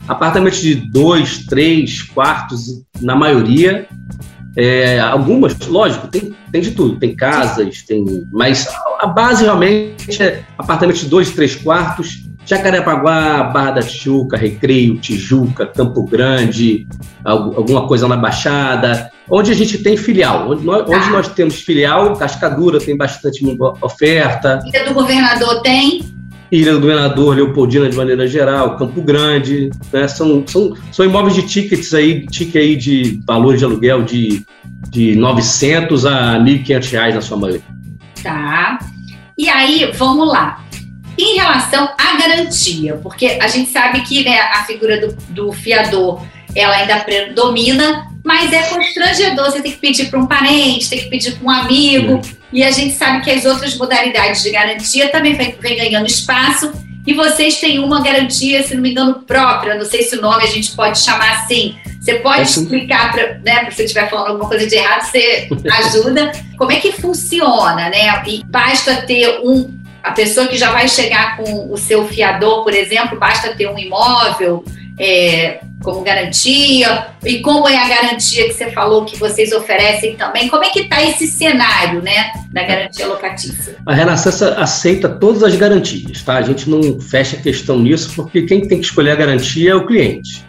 Apartamentos 0.07 0.59
de 0.59 0.73
dois, 0.73 1.45
três 1.45 2.01
quartos, 2.01 2.81
na 2.99 3.15
maioria. 3.15 3.87
É, 4.57 4.99
algumas, 4.99 5.55
lógico, 5.67 6.07
tem, 6.07 6.33
tem 6.51 6.61
de 6.61 6.71
tudo. 6.71 6.97
Tem 6.97 7.15
casas, 7.15 7.83
tem. 7.83 8.03
Mas 8.31 8.67
a 8.99 9.05
base 9.05 9.43
realmente 9.43 10.23
é 10.23 10.43
apartamentos 10.57 11.01
de 11.01 11.09
dois, 11.09 11.29
três 11.29 11.55
quartos. 11.55 12.24
Jacarepaguá, 12.45 13.43
Barra 13.43 13.71
da 13.71 13.81
Tijuca, 13.81 14.37
Recreio, 14.37 14.97
Tijuca, 14.97 15.65
Campo 15.65 16.03
Grande, 16.03 16.87
alguma 17.23 17.87
coisa 17.87 18.07
na 18.07 18.15
Baixada, 18.15 19.11
onde 19.29 19.51
a 19.51 19.55
gente 19.55 19.79
tem 19.79 19.97
filial. 19.97 20.51
Onde 20.51 20.63
nós, 20.63 20.87
onde 20.87 21.09
nós 21.09 21.27
temos 21.29 21.61
filial, 21.61 22.15
Cascadura 22.15 22.79
tem 22.79 22.95
bastante 22.95 23.43
oferta. 23.81 24.59
Ilha 24.65 24.85
do 24.85 24.93
Governador 24.93 25.61
tem? 25.61 26.01
Ilha 26.51 26.73
do 26.73 26.79
Governador, 26.79 27.35
Leopoldina 27.35 27.89
de 27.89 27.97
maneira 27.97 28.27
geral, 28.27 28.77
Campo 28.77 29.01
Grande, 29.01 29.71
né? 29.91 30.07
são, 30.07 30.43
são, 30.45 30.73
são 30.91 31.05
imóveis 31.05 31.33
de 31.33 31.41
tickets 31.41 31.93
aí, 31.93 32.25
ticket 32.27 32.55
aí 32.55 32.75
de 32.75 33.19
valor 33.25 33.57
de 33.57 33.65
aluguel 33.65 34.03
de, 34.03 34.45
de 34.89 35.15
900 35.15 36.05
a 36.05 36.39
1.500 36.39 36.91
reais 36.91 37.15
na 37.15 37.21
sua 37.21 37.37
maioria. 37.37 37.63
Tá. 38.21 38.77
E 39.37 39.49
aí, 39.49 39.91
vamos 39.97 40.27
lá. 40.27 40.64
Em 41.17 41.35
relação 41.37 41.89
à 41.97 42.17
garantia, 42.17 42.99
porque 43.01 43.37
a 43.41 43.47
gente 43.47 43.71
sabe 43.71 44.01
que 44.01 44.23
né, 44.23 44.39
a 44.39 44.63
figura 44.65 44.99
do, 44.99 45.15
do 45.29 45.53
fiador 45.53 46.21
ela 46.55 46.75
ainda 46.75 46.99
predomina, 46.99 48.07
mas 48.23 48.51
é 48.51 48.63
constrangedor. 48.63 49.45
Você 49.45 49.61
tem 49.61 49.71
que 49.71 49.77
pedir 49.77 50.09
para 50.09 50.19
um 50.19 50.25
parente, 50.25 50.89
tem 50.89 50.99
que 50.99 51.09
pedir 51.09 51.33
para 51.33 51.45
um 51.45 51.49
amigo, 51.49 52.21
e 52.51 52.63
a 52.63 52.71
gente 52.71 52.93
sabe 52.93 53.23
que 53.23 53.31
as 53.31 53.45
outras 53.45 53.75
modalidades 53.77 54.41
de 54.41 54.51
garantia 54.51 55.09
também 55.09 55.35
vem, 55.35 55.55
vem 55.59 55.75
ganhando 55.75 56.07
espaço. 56.07 56.71
E 57.05 57.13
vocês 57.13 57.59
têm 57.59 57.77
uma 57.79 58.01
garantia, 58.01 58.63
se 58.63 58.73
não 58.73 58.81
me 58.81 58.91
engano, 58.91 59.21
própria. 59.27 59.75
Não 59.75 59.85
sei 59.85 60.01
se 60.03 60.15
o 60.15 60.21
nome 60.21 60.43
a 60.43 60.47
gente 60.47 60.71
pode 60.75 60.99
chamar 60.99 61.33
assim. 61.33 61.75
Você 62.01 62.15
pode 62.15 62.39
é 62.39 62.43
explicar, 62.43 63.11
para 63.11 63.39
né, 63.39 63.69
se 63.69 63.75
você 63.75 63.83
estiver 63.83 64.09
falando 64.09 64.27
alguma 64.29 64.49
coisa 64.49 64.65
de 64.65 64.75
errado, 64.75 65.03
você 65.03 65.47
ajuda. 65.85 66.31
Como 66.57 66.71
é 66.71 66.77
que 66.77 66.93
funciona, 66.93 67.89
né? 67.89 68.23
E 68.25 68.43
basta 68.45 69.03
ter 69.03 69.39
um 69.43 69.84
a 70.05 70.11
pessoa 70.11 70.47
que 70.47 70.55
já 70.55 70.71
vai 70.71 70.87
chegar 70.87 71.35
com 71.35 71.73
o 71.73 71.77
seu 71.77 72.07
fiador, 72.07 72.63
por 72.63 72.73
exemplo, 72.73 73.17
basta 73.17 73.55
ter 73.55 73.67
um 73.67 73.77
imóvel 73.77 74.63
é, 74.99 75.61
como 75.83 76.01
garantia, 76.03 77.07
e 77.23 77.41
como 77.41 77.67
é 77.67 77.75
a 77.75 77.89
garantia 77.89 78.45
que 78.47 78.53
você 78.53 78.71
falou 78.71 79.03
que 79.03 79.17
vocês 79.17 79.51
oferecem 79.51 80.15
também, 80.15 80.47
como 80.47 80.63
é 80.63 80.69
que 80.69 80.81
está 80.81 81.03
esse 81.03 81.25
cenário 81.25 82.03
né, 82.03 82.31
da 82.51 82.63
garantia 82.63 83.07
locatícia? 83.07 83.77
A 83.83 83.93
Renascença 83.95 84.53
aceita 84.59 85.09
todas 85.09 85.41
as 85.41 85.55
garantias, 85.55 86.21
tá? 86.21 86.37
A 86.37 86.43
gente 86.43 86.69
não 86.69 87.01
fecha 87.01 87.37
questão 87.37 87.79
nisso, 87.79 88.13
porque 88.15 88.43
quem 88.43 88.67
tem 88.67 88.79
que 88.79 88.85
escolher 88.85 89.11
a 89.11 89.15
garantia 89.15 89.71
é 89.71 89.75
o 89.75 89.87
cliente. 89.87 90.45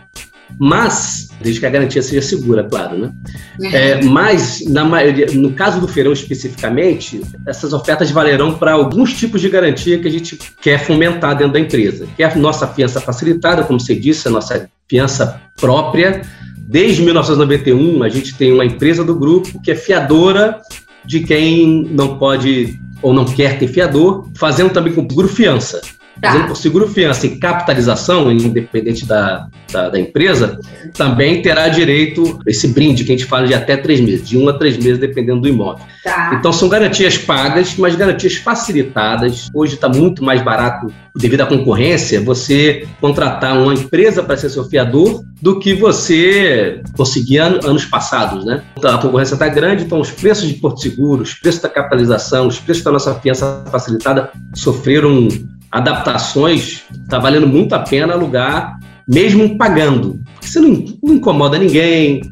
Mas, 0.58 1.25
desde 1.40 1.60
que 1.60 1.66
a 1.66 1.70
garantia 1.70 2.02
seja 2.02 2.22
segura, 2.22 2.64
claro, 2.64 2.98
né? 2.98 3.12
Uhum. 3.60 3.70
É, 3.72 4.02
mas, 4.02 4.64
na 4.66 4.84
maioria, 4.84 5.26
no 5.32 5.52
caso 5.52 5.80
do 5.80 5.88
feirão 5.88 6.12
especificamente, 6.12 7.20
essas 7.46 7.72
ofertas 7.72 8.10
valerão 8.10 8.56
para 8.56 8.72
alguns 8.72 9.12
tipos 9.12 9.40
de 9.40 9.48
garantia 9.48 9.98
que 9.98 10.08
a 10.08 10.10
gente 10.10 10.38
quer 10.60 10.78
fomentar 10.78 11.36
dentro 11.36 11.52
da 11.52 11.60
empresa. 11.60 12.06
Que 12.16 12.22
é 12.22 12.26
a 12.26 12.34
nossa 12.34 12.66
fiança 12.66 13.00
facilitada, 13.00 13.64
como 13.64 13.78
você 13.78 13.94
disse, 13.94 14.28
a 14.28 14.30
nossa 14.30 14.68
fiança 14.88 15.40
própria. 15.56 16.22
Desde 16.56 17.02
1991, 17.02 18.02
a 18.02 18.08
gente 18.08 18.34
tem 18.34 18.52
uma 18.52 18.64
empresa 18.64 19.04
do 19.04 19.14
grupo 19.14 19.60
que 19.62 19.70
é 19.70 19.74
fiadora 19.74 20.60
de 21.04 21.20
quem 21.20 21.84
não 21.90 22.18
pode 22.18 22.78
ou 23.02 23.12
não 23.12 23.24
quer 23.24 23.58
ter 23.58 23.68
fiador, 23.68 24.28
fazendo 24.36 24.70
também 24.70 24.92
com 24.92 25.06
seguro 25.06 25.28
fiança. 25.28 25.80
Tá. 26.20 26.32
Fazendo 26.32 26.48
por 26.48 26.56
seguro 26.56 26.88
fiança 26.88 27.26
e 27.26 27.36
capitalização, 27.38 28.32
independente 28.32 29.04
da, 29.04 29.48
da, 29.70 29.90
da, 29.90 30.00
empresa, 30.00 30.58
também 30.94 31.42
terá 31.42 31.68
direito 31.68 32.38
esse 32.46 32.68
brinde 32.68 33.04
que 33.04 33.12
a 33.12 33.16
gente 33.16 33.26
fala 33.26 33.46
de 33.46 33.52
até 33.52 33.76
três 33.76 34.00
meses, 34.00 34.26
de 34.26 34.38
um 34.38 34.48
a 34.48 34.54
três 34.54 34.78
meses, 34.78 34.98
dependendo 34.98 35.42
do 35.42 35.48
imóvel. 35.48 35.84
Tá. 36.02 36.34
Então 36.38 36.52
são 36.52 36.70
garantias 36.70 37.18
pagas, 37.18 37.76
mas 37.76 37.94
garantias 37.94 38.36
facilitadas. 38.36 39.50
Hoje 39.52 39.74
está 39.74 39.90
muito 39.90 40.24
mais 40.24 40.42
barato, 40.42 40.90
devido 41.14 41.42
à 41.42 41.46
concorrência, 41.46 42.20
você 42.20 42.88
contratar 42.98 43.58
uma 43.58 43.74
empresa 43.74 44.22
para 44.22 44.38
ser 44.38 44.48
seu 44.48 44.64
fiador 44.64 45.22
do 45.40 45.58
que 45.58 45.74
você 45.74 46.80
conseguir 46.96 47.38
anos 47.38 47.84
passados, 47.84 48.44
né? 48.44 48.62
Então, 48.78 48.94
a 48.94 48.98
concorrência 48.98 49.34
está 49.34 49.48
grande, 49.48 49.84
então 49.84 50.00
os 50.00 50.10
preços 50.10 50.48
de 50.48 50.54
Porto 50.54 50.80
Seguro, 50.80 51.22
os 51.22 51.34
preços 51.34 51.60
da 51.60 51.68
capitalização, 51.68 52.46
os 52.46 52.58
preços 52.58 52.82
da 52.82 52.90
nossa 52.90 53.14
fiança 53.16 53.64
facilitada 53.70 54.30
sofreram 54.54 55.28
adaptações, 55.70 56.82
está 57.02 57.18
valendo 57.18 57.46
muito 57.46 57.74
a 57.74 57.80
pena 57.80 58.14
alugar, 58.14 58.78
mesmo 59.06 59.56
pagando. 59.56 60.20
Porque 60.34 60.48
você 60.48 60.60
não, 60.60 60.84
não 61.02 61.14
incomoda 61.14 61.58
ninguém, 61.58 62.22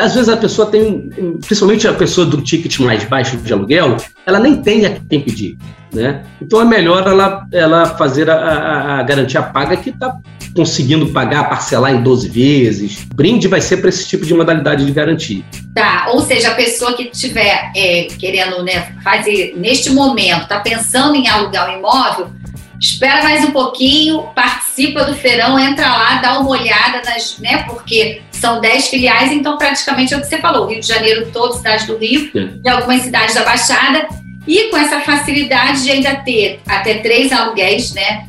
às 0.00 0.14
vezes 0.14 0.28
a 0.28 0.36
pessoa 0.36 0.70
tem, 0.70 1.10
principalmente 1.44 1.86
a 1.86 1.92
pessoa 1.92 2.26
do 2.26 2.40
ticket 2.40 2.78
mais 2.78 3.04
baixo 3.04 3.36
de 3.36 3.52
aluguel, 3.52 3.96
ela 4.24 4.38
nem 4.38 4.62
tem 4.62 4.86
a 4.86 4.98
quem 5.08 5.20
pedir, 5.20 5.58
né? 5.92 6.24
Então 6.40 6.60
é 6.60 6.64
melhor 6.64 7.06
ela, 7.06 7.46
ela 7.52 7.86
fazer 7.86 8.30
a, 8.30 8.36
a, 8.36 9.00
a 9.00 9.02
garantia 9.02 9.42
paga 9.42 9.76
que 9.76 9.90
está 9.90 10.16
conseguindo 10.54 11.08
pagar, 11.08 11.48
parcelar 11.48 11.92
em 11.92 12.02
12 12.02 12.28
vezes. 12.28 13.04
Brinde 13.14 13.48
vai 13.48 13.60
ser 13.60 13.78
para 13.78 13.88
esse 13.88 14.06
tipo 14.08 14.24
de 14.24 14.32
modalidade 14.32 14.86
de 14.86 14.92
garantia. 14.92 15.42
Tá, 15.74 16.06
ou 16.12 16.20
seja, 16.20 16.52
a 16.52 16.54
pessoa 16.54 16.94
que 16.94 17.10
estiver 17.12 17.72
é, 17.76 18.06
querendo 18.18 18.62
né, 18.62 18.94
fazer 19.02 19.54
neste 19.56 19.90
momento, 19.90 20.42
está 20.42 20.60
pensando 20.60 21.16
em 21.16 21.28
alugar 21.28 21.68
um 21.68 21.78
imóvel, 21.78 22.28
espera 22.84 23.22
mais 23.22 23.42
um 23.42 23.50
pouquinho, 23.50 24.24
participa 24.34 25.04
do 25.04 25.14
feirão, 25.14 25.58
entra 25.58 25.88
lá, 25.88 26.16
dá 26.16 26.38
uma 26.38 26.50
olhada 26.50 27.00
nas, 27.02 27.38
né? 27.38 27.62
Porque 27.62 28.20
são 28.30 28.60
10 28.60 28.88
filiais, 28.88 29.32
então 29.32 29.56
praticamente 29.56 30.12
é 30.12 30.18
o 30.18 30.20
que 30.20 30.26
você 30.26 30.38
falou, 30.38 30.68
Rio 30.68 30.80
de 30.80 30.86
Janeiro 30.86 31.30
todo, 31.32 31.54
cidade 31.54 31.86
do 31.86 31.96
Rio, 31.96 32.30
e 32.62 32.68
algumas 32.68 33.00
cidades 33.00 33.34
da 33.34 33.42
Baixada, 33.42 34.06
e 34.46 34.64
com 34.64 34.76
essa 34.76 35.00
facilidade 35.00 35.82
de 35.82 35.90
ainda 35.90 36.16
ter 36.16 36.60
até 36.68 36.96
três 36.96 37.32
aluguéis, 37.32 37.94
né? 37.94 38.28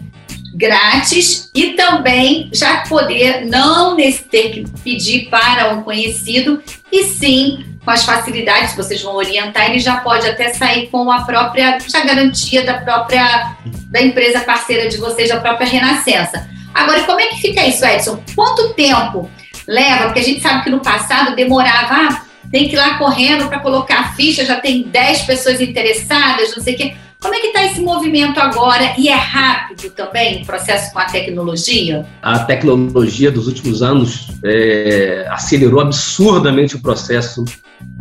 Grátis 0.55 1.51
e 1.53 1.71
também 1.71 2.49
já 2.53 2.77
poder 2.87 3.45
não 3.45 3.97
ter 3.97 4.51
que 4.51 4.65
pedir 4.81 5.29
para 5.29 5.73
um 5.73 5.83
conhecido 5.83 6.63
e 6.89 7.03
sim 7.03 7.65
com 7.85 7.91
as 7.91 8.03
facilidades 8.03 8.71
que 8.71 8.77
vocês 8.77 9.01
vão 9.01 9.15
orientar, 9.15 9.69
ele 9.69 9.79
já 9.79 9.97
pode 9.97 10.27
até 10.27 10.51
sair 10.53 10.87
com 10.87 11.09
a 11.11 11.21
própria 11.21 11.77
já 11.87 12.03
garantia 12.03 12.65
da 12.65 12.79
própria 12.79 13.55
da 13.91 14.01
empresa 14.01 14.41
parceira 14.41 14.89
de 14.89 14.97
vocês, 14.97 15.29
da 15.29 15.39
própria 15.39 15.67
Renascença. 15.67 16.49
Agora, 16.73 17.03
como 17.03 17.21
é 17.21 17.27
que 17.27 17.37
fica 17.37 17.65
isso, 17.65 17.85
Edson? 17.85 18.21
Quanto 18.35 18.73
tempo 18.73 19.29
leva? 19.67 20.05
Porque 20.05 20.19
a 20.19 20.23
gente 20.23 20.41
sabe 20.41 20.63
que 20.63 20.69
no 20.69 20.81
passado 20.81 21.35
demorava, 21.35 21.93
ah, 21.93 22.25
tem 22.51 22.67
que 22.67 22.75
ir 22.75 22.79
lá 22.79 22.97
correndo 22.97 23.47
para 23.47 23.59
colocar 23.59 23.99
a 23.99 24.13
ficha, 24.13 24.43
já 24.43 24.59
tem 24.59 24.83
10 24.83 25.21
pessoas 25.21 25.61
interessadas, 25.61 26.55
não 26.55 26.63
sei 26.63 26.73
o 26.73 26.77
quê. 26.77 26.95
Como 27.19 27.33
é 27.33 27.39
que 27.39 27.47
está 27.47 27.65
esse 27.65 27.81
movimento 27.81 28.39
agora? 28.39 28.93
E 28.97 29.07
é 29.07 29.15
rápido 29.15 29.89
também 29.91 30.41
o 30.41 30.45
processo 30.45 30.93
com 30.93 30.99
a 30.99 31.05
tecnologia? 31.05 32.05
A 32.21 32.39
tecnologia 32.39 33.31
dos 33.31 33.47
últimos 33.47 33.81
anos 33.81 34.27
é, 34.43 35.25
acelerou 35.29 35.79
absurdamente 35.79 36.75
o 36.75 36.81
processo 36.81 37.43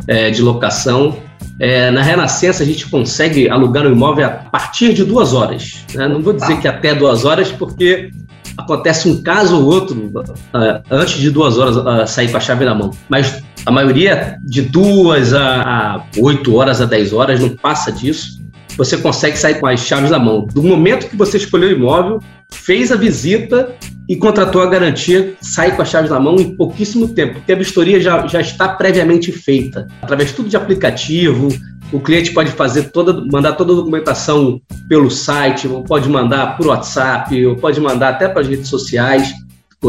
é, 0.07 0.29
de 0.29 0.41
locação. 0.41 1.17
É, 1.59 1.89
na 1.91 2.01
Renascença, 2.01 2.63
a 2.63 2.65
gente 2.65 2.87
consegue 2.89 3.49
alugar 3.49 3.85
um 3.87 3.91
imóvel 3.91 4.25
a 4.25 4.29
partir 4.29 4.93
de 4.93 5.03
duas 5.03 5.33
horas. 5.33 5.85
Né? 5.93 6.07
Não 6.07 6.21
vou 6.21 6.33
dizer 6.33 6.59
que 6.59 6.67
até 6.67 6.93
duas 6.93 7.25
horas, 7.25 7.51
porque 7.51 8.11
acontece 8.57 9.09
um 9.09 9.21
caso 9.21 9.57
ou 9.57 9.65
outro 9.65 9.95
uh, 9.97 10.81
antes 10.89 11.19
de 11.19 11.29
duas 11.29 11.57
horas 11.57 11.75
uh, 11.77 12.07
sair 12.07 12.29
com 12.29 12.37
a 12.37 12.39
chave 12.39 12.65
na 12.65 12.73
mão. 12.73 12.91
Mas 13.09 13.43
a 13.65 13.71
maioria 13.71 14.37
de 14.43 14.61
duas 14.61 15.33
a 15.33 16.05
oito 16.17 16.55
horas 16.55 16.79
a 16.79 16.85
dez 16.85 17.11
horas 17.11 17.39
não 17.39 17.49
passa 17.49 17.91
disso 17.91 18.44
você 18.77 18.97
consegue 18.97 19.37
sair 19.37 19.59
com 19.59 19.67
as 19.67 19.79
chaves 19.79 20.11
na 20.11 20.19
mão. 20.19 20.45
Do 20.45 20.63
momento 20.63 21.09
que 21.09 21.15
você 21.15 21.37
escolheu 21.37 21.69
o 21.69 21.71
imóvel, 21.71 22.19
fez 22.51 22.91
a 22.91 22.95
visita 22.95 23.75
e 24.07 24.15
contratou 24.15 24.61
a 24.61 24.69
garantia, 24.69 25.35
sai 25.41 25.75
com 25.75 25.81
as 25.81 25.89
chaves 25.89 26.11
na 26.11 26.19
mão 26.19 26.35
em 26.35 26.55
pouquíssimo 26.55 27.07
tempo, 27.09 27.35
porque 27.35 27.51
a 27.51 27.55
vistoria 27.55 27.99
já, 27.99 28.27
já 28.27 28.39
está 28.39 28.69
previamente 28.69 29.31
feita. 29.31 29.87
Através 30.01 30.31
tudo 30.31 30.49
de 30.49 30.55
aplicativo, 30.55 31.47
o 31.91 31.99
cliente 31.99 32.31
pode 32.31 32.51
fazer 32.51 32.91
toda, 32.91 33.25
mandar 33.31 33.53
toda 33.53 33.73
a 33.73 33.75
documentação 33.75 34.61
pelo 34.87 35.09
site, 35.09 35.67
ou 35.67 35.83
pode 35.83 36.09
mandar 36.09 36.57
por 36.57 36.67
WhatsApp, 36.67 37.45
ou 37.45 37.55
pode 37.55 37.79
mandar 37.79 38.09
até 38.09 38.27
para 38.27 38.41
as 38.41 38.47
redes 38.47 38.67
sociais, 38.67 39.33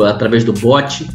através 0.07 0.45
do 0.45 0.53
bot. 0.53 1.07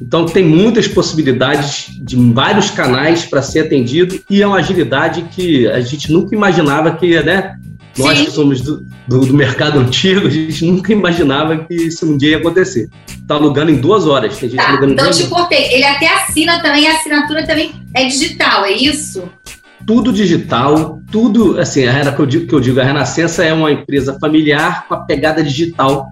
Então, 0.00 0.26
tem 0.26 0.44
muitas 0.44 0.86
possibilidades 0.86 1.88
de 2.00 2.16
vários 2.32 2.70
canais 2.70 3.24
para 3.24 3.42
ser 3.42 3.60
atendido 3.60 4.20
e 4.30 4.42
é 4.42 4.46
uma 4.46 4.58
agilidade 4.58 5.22
que 5.30 5.66
a 5.68 5.80
gente 5.80 6.12
nunca 6.12 6.34
imaginava 6.34 6.92
que 6.92 7.06
ia, 7.06 7.22
né, 7.22 7.56
Nós 7.96 8.20
que 8.20 8.30
somos 8.30 8.60
do, 8.60 8.86
do, 9.08 9.20
do, 9.26 9.34
mercado 9.34 9.78
antigo, 9.80 10.26
a 10.26 10.30
gente 10.30 10.64
nunca 10.64 10.92
imaginava 10.92 11.56
que 11.58 11.74
isso 11.74 12.06
um 12.06 12.16
dia 12.16 12.30
ia 12.30 12.36
acontecer. 12.38 12.88
Está 13.08 13.34
alugando 13.34 13.70
em 13.70 13.76
duas 13.76 14.06
horas. 14.06 14.36
Tem 14.38 14.48
gente 14.48 14.60
tá, 14.60 14.70
alugando 14.70 14.92
então 14.92 15.10
te 15.10 15.26
cortei. 15.26 15.74
Ele 15.74 15.84
até 15.84 16.06
assina 16.14 16.62
também, 16.62 16.86
a 16.86 16.96
assinatura 16.96 17.46
também 17.46 17.72
é 17.92 18.04
digital, 18.04 18.64
é 18.64 18.72
isso? 18.72 19.28
Tudo 19.84 20.12
digital, 20.12 21.00
tudo, 21.10 21.58
assim, 21.58 21.86
a, 21.86 22.12
que, 22.12 22.20
eu 22.20 22.26
digo, 22.26 22.46
que 22.46 22.54
eu 22.54 22.60
digo, 22.60 22.80
a 22.80 22.84
Renascença 22.84 23.44
é 23.44 23.52
uma 23.52 23.72
empresa 23.72 24.16
familiar 24.20 24.86
com 24.86 24.94
a 24.94 24.98
pegada 24.98 25.42
digital 25.42 26.08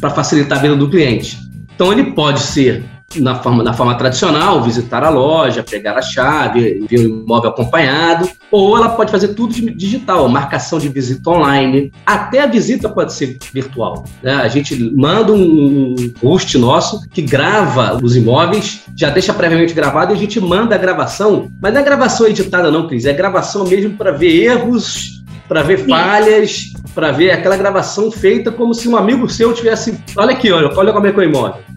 para 0.00 0.10
facilitar 0.10 0.58
a 0.58 0.62
vida 0.62 0.76
do 0.76 0.88
cliente. 0.90 1.38
Então 1.74 1.92
ele 1.92 2.12
pode 2.12 2.40
ser 2.40 2.84
na 3.16 3.36
forma, 3.36 3.64
na 3.64 3.72
forma 3.72 3.94
tradicional, 3.94 4.62
visitar 4.62 5.02
a 5.02 5.08
loja, 5.08 5.62
pegar 5.62 5.96
a 5.96 6.02
chave, 6.02 6.84
ver 6.88 6.98
o 6.98 7.22
imóvel 7.22 7.50
acompanhado, 7.50 8.28
ou 8.50 8.76
ela 8.76 8.90
pode 8.90 9.10
fazer 9.10 9.28
tudo 9.28 9.54
digital, 9.54 10.28
marcação 10.28 10.78
de 10.78 10.90
visita 10.90 11.30
online, 11.30 11.90
até 12.04 12.40
a 12.40 12.46
visita 12.46 12.86
pode 12.88 13.14
ser 13.14 13.38
virtual. 13.52 14.04
Né? 14.22 14.34
A 14.34 14.48
gente 14.48 14.76
manda 14.94 15.32
um 15.32 15.94
host 16.22 16.58
nosso 16.58 17.08
que 17.08 17.22
grava 17.22 17.98
os 18.02 18.14
imóveis, 18.14 18.82
já 18.94 19.08
deixa 19.08 19.32
previamente 19.32 19.72
gravado 19.72 20.12
e 20.12 20.16
a 20.16 20.18
gente 20.18 20.38
manda 20.38 20.74
a 20.74 20.78
gravação, 20.78 21.50
mas 21.62 21.72
não 21.72 21.80
é 21.80 21.84
gravação 21.84 22.26
editada 22.26 22.70
não, 22.70 22.86
Cris, 22.86 23.06
é 23.06 23.12
gravação 23.14 23.64
mesmo 23.66 23.96
para 23.96 24.12
ver 24.12 24.44
erros, 24.44 25.24
para 25.48 25.62
ver 25.62 25.86
falhas, 25.88 26.74
para 26.94 27.10
ver 27.10 27.30
aquela 27.30 27.56
gravação 27.56 28.10
feita 28.10 28.52
como 28.52 28.74
se 28.74 28.86
um 28.86 28.98
amigo 28.98 29.26
seu 29.30 29.54
tivesse, 29.54 29.98
olha 30.14 30.32
aqui, 30.32 30.52
olha, 30.52 30.70
olha 30.76 30.92
como 30.92 31.06
é 31.06 31.12
que 31.12 31.18
é 31.18 31.22
o 31.22 31.24
imóvel 31.24 31.68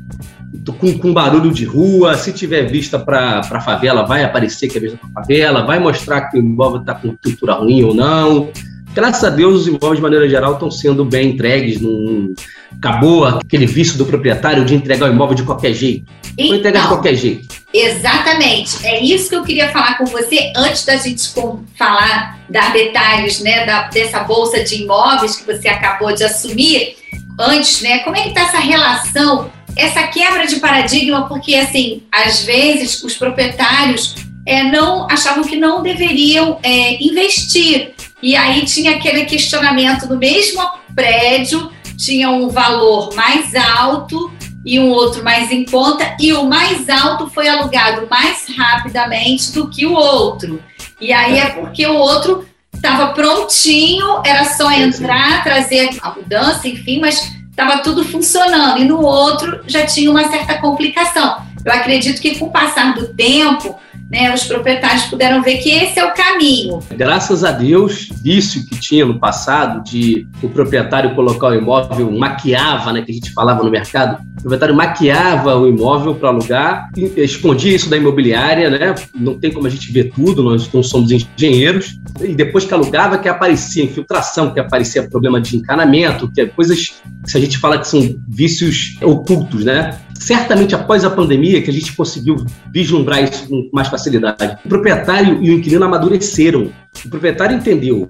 com, 0.79 0.97
com 0.97 1.13
barulho 1.13 1.51
de 1.51 1.65
rua, 1.65 2.15
se 2.15 2.33
tiver 2.33 2.63
vista 2.63 2.99
para 2.99 3.39
a 3.39 3.61
favela, 3.61 4.05
vai 4.05 4.23
aparecer 4.23 4.67
que 4.67 4.77
é 4.77 4.81
vista 4.81 4.97
para 4.97 5.21
favela, 5.21 5.65
vai 5.65 5.79
mostrar 5.79 6.29
que 6.29 6.37
o 6.37 6.39
imóvel 6.39 6.81
está 6.81 6.93
com 6.93 7.09
estrutura 7.09 7.53
ruim 7.53 7.83
ou 7.83 7.93
não. 7.93 8.51
Graças 8.93 9.23
a 9.23 9.29
Deus, 9.29 9.61
os 9.61 9.67
imóveis, 9.67 9.95
de 9.95 10.01
maneira 10.01 10.27
geral, 10.27 10.53
estão 10.53 10.69
sendo 10.69 11.05
bem 11.05 11.29
entregues. 11.29 11.79
Num... 11.79 12.33
Acabou 12.77 13.25
aquele 13.25 13.65
vício 13.65 13.97
do 13.97 14.05
proprietário 14.05 14.65
de 14.65 14.75
entregar 14.75 15.09
o 15.09 15.13
imóvel 15.13 15.35
de 15.35 15.43
qualquer 15.43 15.73
jeito. 15.73 16.11
Então, 16.33 16.47
Vou 16.47 16.55
entregar 16.57 16.81
de 16.81 16.87
qualquer 16.89 17.15
jeito. 17.15 17.55
Exatamente. 17.73 18.85
É 18.85 19.01
isso 19.01 19.29
que 19.29 19.35
eu 19.35 19.43
queria 19.43 19.69
falar 19.69 19.97
com 19.97 20.05
você 20.05 20.51
antes 20.55 20.83
da 20.83 20.97
gente 20.97 21.31
falar, 21.77 22.39
dar 22.49 22.73
detalhes 22.73 23.39
né, 23.39 23.65
da, 23.65 23.83
dessa 23.87 24.23
bolsa 24.23 24.61
de 24.61 24.83
imóveis 24.83 25.37
que 25.37 25.45
você 25.45 25.69
acabou 25.69 26.13
de 26.13 26.25
assumir. 26.25 26.95
Antes, 27.39 27.81
né? 27.81 27.99
Como 27.99 28.15
é 28.15 28.23
que 28.23 28.29
está 28.29 28.41
essa 28.41 28.59
relação 28.59 29.49
essa 29.75 30.03
quebra 30.07 30.45
de 30.45 30.57
paradigma, 30.57 31.27
porque 31.27 31.55
assim, 31.55 32.03
às 32.11 32.43
vezes 32.43 33.03
os 33.03 33.15
proprietários 33.15 34.15
é, 34.45 34.63
não 34.63 35.07
achavam 35.09 35.43
que 35.43 35.55
não 35.55 35.81
deveriam 35.81 36.59
é, 36.63 37.01
investir. 37.03 37.93
E 38.21 38.35
aí 38.35 38.65
tinha 38.65 38.91
aquele 38.91 39.25
questionamento 39.25 40.07
do 40.07 40.17
mesmo 40.17 40.61
prédio, 40.95 41.71
tinha 41.97 42.29
um 42.29 42.49
valor 42.49 43.13
mais 43.15 43.55
alto 43.55 44.31
e 44.65 44.79
um 44.79 44.89
outro 44.89 45.23
mais 45.23 45.51
em 45.51 45.65
conta, 45.65 46.15
e 46.19 46.33
o 46.33 46.45
mais 46.45 46.87
alto 46.87 47.27
foi 47.31 47.47
alugado 47.47 48.07
mais 48.09 48.45
rapidamente 48.55 49.51
do 49.53 49.69
que 49.69 49.85
o 49.85 49.93
outro. 49.93 50.61
E 50.99 51.11
aí 51.11 51.39
é 51.39 51.49
porque 51.49 51.85
o 51.87 51.95
outro 51.95 52.45
estava 52.71 53.13
prontinho, 53.13 54.21
era 54.23 54.45
só 54.45 54.71
entrar, 54.71 55.43
trazer 55.43 55.89
a 56.01 56.11
mudança, 56.11 56.67
enfim, 56.67 56.99
mas 56.99 57.31
estava 57.51 57.83
tudo 57.83 58.03
funcionando 58.03 58.79
e 58.79 58.85
no 58.85 59.01
outro 59.01 59.61
já 59.67 59.85
tinha 59.85 60.09
uma 60.09 60.27
certa 60.29 60.57
complicação. 60.57 61.50
Eu 61.63 61.71
acredito 61.71 62.21
que 62.21 62.37
com 62.39 62.45
o 62.45 62.51
passar 62.51 62.95
do 62.95 63.07
tempo, 63.07 63.75
né, 64.09 64.33
os 64.33 64.43
proprietários 64.43 65.05
puderam 65.05 65.41
ver 65.41 65.57
que 65.57 65.69
esse 65.69 65.99
é 65.99 66.05
o 66.05 66.13
caminho. 66.13 66.79
Graças 66.91 67.43
a 67.43 67.51
Deus, 67.51 68.09
vício 68.21 68.65
que 68.65 68.77
tinha 68.79 69.05
no 69.05 69.19
passado 69.19 69.83
de 69.83 70.27
o 70.43 70.49
proprietário 70.49 71.15
colocar 71.15 71.47
o 71.47 71.55
imóvel, 71.55 72.11
maquiava, 72.11 72.91
né, 72.91 73.03
que 73.03 73.11
a 73.11 73.15
gente 73.15 73.31
falava 73.31 73.63
no 73.63 73.71
mercado, 73.71 74.21
o 74.39 74.41
proprietário 74.41 74.75
maquiava 74.75 75.55
o 75.55 75.67
imóvel 75.67 76.15
para 76.15 76.29
alugar, 76.29 76.89
escondia 77.15 77.75
isso 77.75 77.89
da 77.89 77.95
imobiliária, 77.95 78.69
né? 78.69 78.95
Não 79.15 79.39
tem 79.39 79.51
como 79.51 79.67
a 79.67 79.69
gente 79.69 79.91
ver 79.91 80.11
tudo, 80.11 80.43
nós 80.43 80.69
não 80.73 80.83
somos 80.83 81.11
engenheiros. 81.11 81.99
E 82.19 82.33
depois 82.33 82.65
que 82.65 82.73
alugava, 82.73 83.17
que 83.17 83.29
aparecia 83.29 83.83
infiltração, 83.83 84.51
que 84.51 84.59
aparecia 84.59 85.07
problema 85.07 85.39
de 85.39 85.55
encanamento, 85.55 86.29
que 86.31 86.41
é 86.41 86.45
coisas 86.47 87.01
que 87.29 87.37
a 87.37 87.39
gente 87.39 87.57
fala 87.57 87.77
que 87.77 87.87
são 87.87 88.15
vícios 88.27 88.97
ocultos, 89.01 89.63
né? 89.63 89.99
certamente 90.21 90.75
após 90.75 91.03
a 91.03 91.09
pandemia 91.09 91.50
que 91.59 91.71
a 91.71 91.73
gente 91.73 91.95
conseguiu 91.95 92.37
vislumbrar 92.71 93.23
isso 93.23 93.49
com 93.49 93.69
mais 93.73 93.87
facilidade. 93.87 94.57
O 94.63 94.69
proprietário 94.69 95.43
e 95.43 95.49
o 95.49 95.53
inquilino 95.53 95.83
amadureceram. 95.83 96.71
O 97.03 97.09
proprietário 97.09 97.57
entendeu 97.57 98.07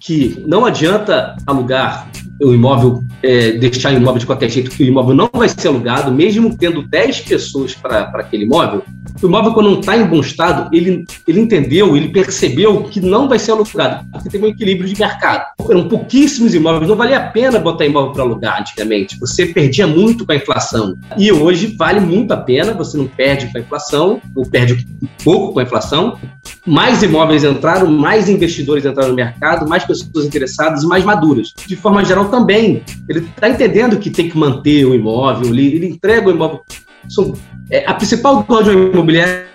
que 0.00 0.44
não 0.46 0.66
adianta 0.66 1.36
alugar 1.46 2.10
o 2.42 2.52
imóvel, 2.52 3.02
é, 3.22 3.52
deixar 3.52 3.92
o 3.92 3.96
imóvel 3.96 4.18
de 4.18 4.26
qualquer 4.26 4.50
jeito, 4.50 4.70
que 4.70 4.82
o 4.82 4.86
imóvel 4.86 5.14
não 5.14 5.30
vai 5.32 5.48
ser 5.48 5.68
alugado, 5.68 6.12
mesmo 6.12 6.54
tendo 6.58 6.82
10 6.82 7.20
pessoas 7.20 7.74
para 7.74 8.02
aquele 8.14 8.44
imóvel, 8.44 8.82
o 9.22 9.26
imóvel, 9.26 9.52
quando 9.52 9.70
não 9.70 9.80
está 9.80 9.96
em 9.96 10.06
bom 10.06 10.20
estado, 10.20 10.74
ele, 10.74 11.04
ele 11.26 11.40
entendeu, 11.40 11.96
ele 11.96 12.08
percebeu 12.08 12.84
que 12.84 13.00
não 13.00 13.28
vai 13.28 13.38
ser 13.38 13.52
alugado, 13.52 14.06
porque 14.12 14.28
teve 14.28 14.44
um 14.44 14.48
equilíbrio 14.48 14.88
de 14.88 14.98
mercado. 14.98 15.46
Eram 15.68 15.88
pouquíssimos 15.88 16.54
imóveis, 16.54 16.88
não 16.88 16.96
valia 16.96 17.18
a 17.18 17.28
pena 17.28 17.58
botar 17.58 17.86
imóvel 17.86 18.12
para 18.12 18.22
alugar 18.22 18.60
antigamente, 18.60 19.18
você 19.18 19.46
perdia 19.46 19.86
muito 19.86 20.26
com 20.26 20.32
a 20.32 20.36
inflação. 20.36 20.96
E 21.16 21.32
hoje 21.32 21.74
vale 21.78 22.00
muito 22.00 22.32
a 22.32 22.36
pena, 22.36 22.72
você 22.72 22.96
não 22.96 23.06
perde 23.06 23.50
com 23.50 23.58
a 23.58 23.60
inflação, 23.60 24.20
ou 24.34 24.44
perde 24.44 24.86
pouco 25.22 25.54
com 25.54 25.60
a 25.60 25.62
inflação. 25.62 26.18
Mais 26.66 27.02
imóveis 27.02 27.44
entraram, 27.44 27.90
mais 27.90 28.28
investidores 28.28 28.84
entraram 28.84 29.10
no 29.10 29.16
mercado, 29.16 29.68
mais 29.68 29.84
pessoas 29.84 30.24
interessadas 30.24 30.82
e 30.82 30.86
mais 30.86 31.04
maduras. 31.04 31.52
De 31.66 31.76
forma 31.76 32.04
geral, 32.04 32.26
também. 32.26 32.82
Ele 33.08 33.20
está 33.20 33.48
entendendo 33.48 33.98
que 33.98 34.10
tem 34.10 34.28
que 34.28 34.36
manter 34.36 34.84
o 34.84 34.94
imóvel, 34.94 35.48
ele, 35.48 35.66
ele 35.74 35.86
entrega 35.86 36.28
o 36.28 36.30
imóvel. 36.30 36.62
São, 37.08 37.34
é, 37.70 37.84
a 37.86 37.94
principal 37.94 38.42
dor 38.42 38.64
de 38.64 38.70
uma 38.70 38.92
imobiliária 38.92 39.46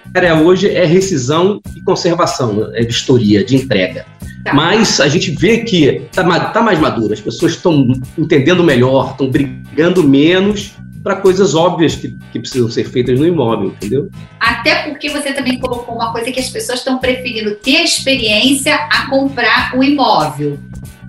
hoje 0.43 0.69
é 0.69 0.85
rescisão 0.85 1.61
e 1.75 1.81
conservação, 1.81 2.69
é 2.73 2.83
vistoria, 2.83 3.43
de 3.43 3.55
entrega. 3.55 4.05
Tá. 4.43 4.53
Mas 4.53 4.99
a 4.99 5.07
gente 5.07 5.31
vê 5.31 5.59
que 5.59 5.85
está 5.85 6.23
tá 6.51 6.61
mais 6.61 6.79
maduro, 6.79 7.13
as 7.13 7.21
pessoas 7.21 7.53
estão 7.53 7.91
entendendo 8.17 8.63
melhor, 8.63 9.11
estão 9.11 9.29
brigando 9.29 10.03
menos 10.03 10.73
para 11.03 11.15
coisas 11.15 11.55
óbvias 11.55 11.95
que, 11.95 12.17
que, 12.31 12.39
precisam 12.39 12.69
ser 12.69 12.85
feitas 12.85 13.17
no 13.19 13.25
imóvel, 13.25 13.69
entendeu? 13.69 14.09
Até 14.39 14.83
porque 14.83 15.09
você 15.09 15.31
também 15.33 15.57
colocou 15.59 15.95
uma 15.95 16.11
coisa 16.11 16.31
que 16.31 16.39
as 16.39 16.49
pessoas 16.49 16.79
estão 16.79 16.97
preferindo 16.97 17.55
ter 17.55 17.77
a 17.77 17.83
experiência 17.83 18.75
a 18.75 19.09
comprar 19.09 19.77
o 19.77 19.83
imóvel. 19.83 20.59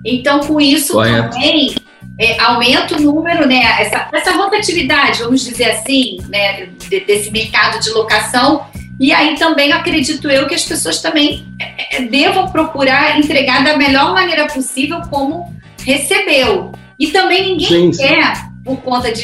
Então, 0.05 0.39
com 0.41 0.59
isso 0.59 0.93
Correto. 0.93 1.31
também 1.31 1.75
é, 2.19 2.39
aumenta 2.39 2.95
o 2.95 3.01
número, 3.01 3.47
né, 3.47 3.61
essa, 3.79 4.07
essa 4.13 4.31
rotatividade, 4.31 5.23
vamos 5.23 5.43
dizer 5.43 5.71
assim, 5.71 6.19
né, 6.29 6.67
desse 7.07 7.31
mercado 7.31 7.79
de 7.79 7.89
locação. 7.91 8.65
E 8.99 9.11
aí 9.11 9.35
também 9.35 9.71
acredito 9.71 10.29
eu 10.29 10.47
que 10.47 10.53
as 10.53 10.63
pessoas 10.63 11.01
também 11.01 11.47
é, 11.59 11.97
é, 11.97 12.01
devam 12.03 12.51
procurar 12.51 13.17
entregar 13.17 13.63
da 13.63 13.75
melhor 13.75 14.13
maneira 14.13 14.45
possível 14.47 15.01
como 15.09 15.55
recebeu. 15.83 16.71
E 16.99 17.07
também 17.07 17.57
ninguém 17.57 17.91
sim, 17.91 17.97
quer, 17.99 18.35
sim. 18.35 18.43
por 18.63 18.77
conta 18.81 19.11
de 19.11 19.23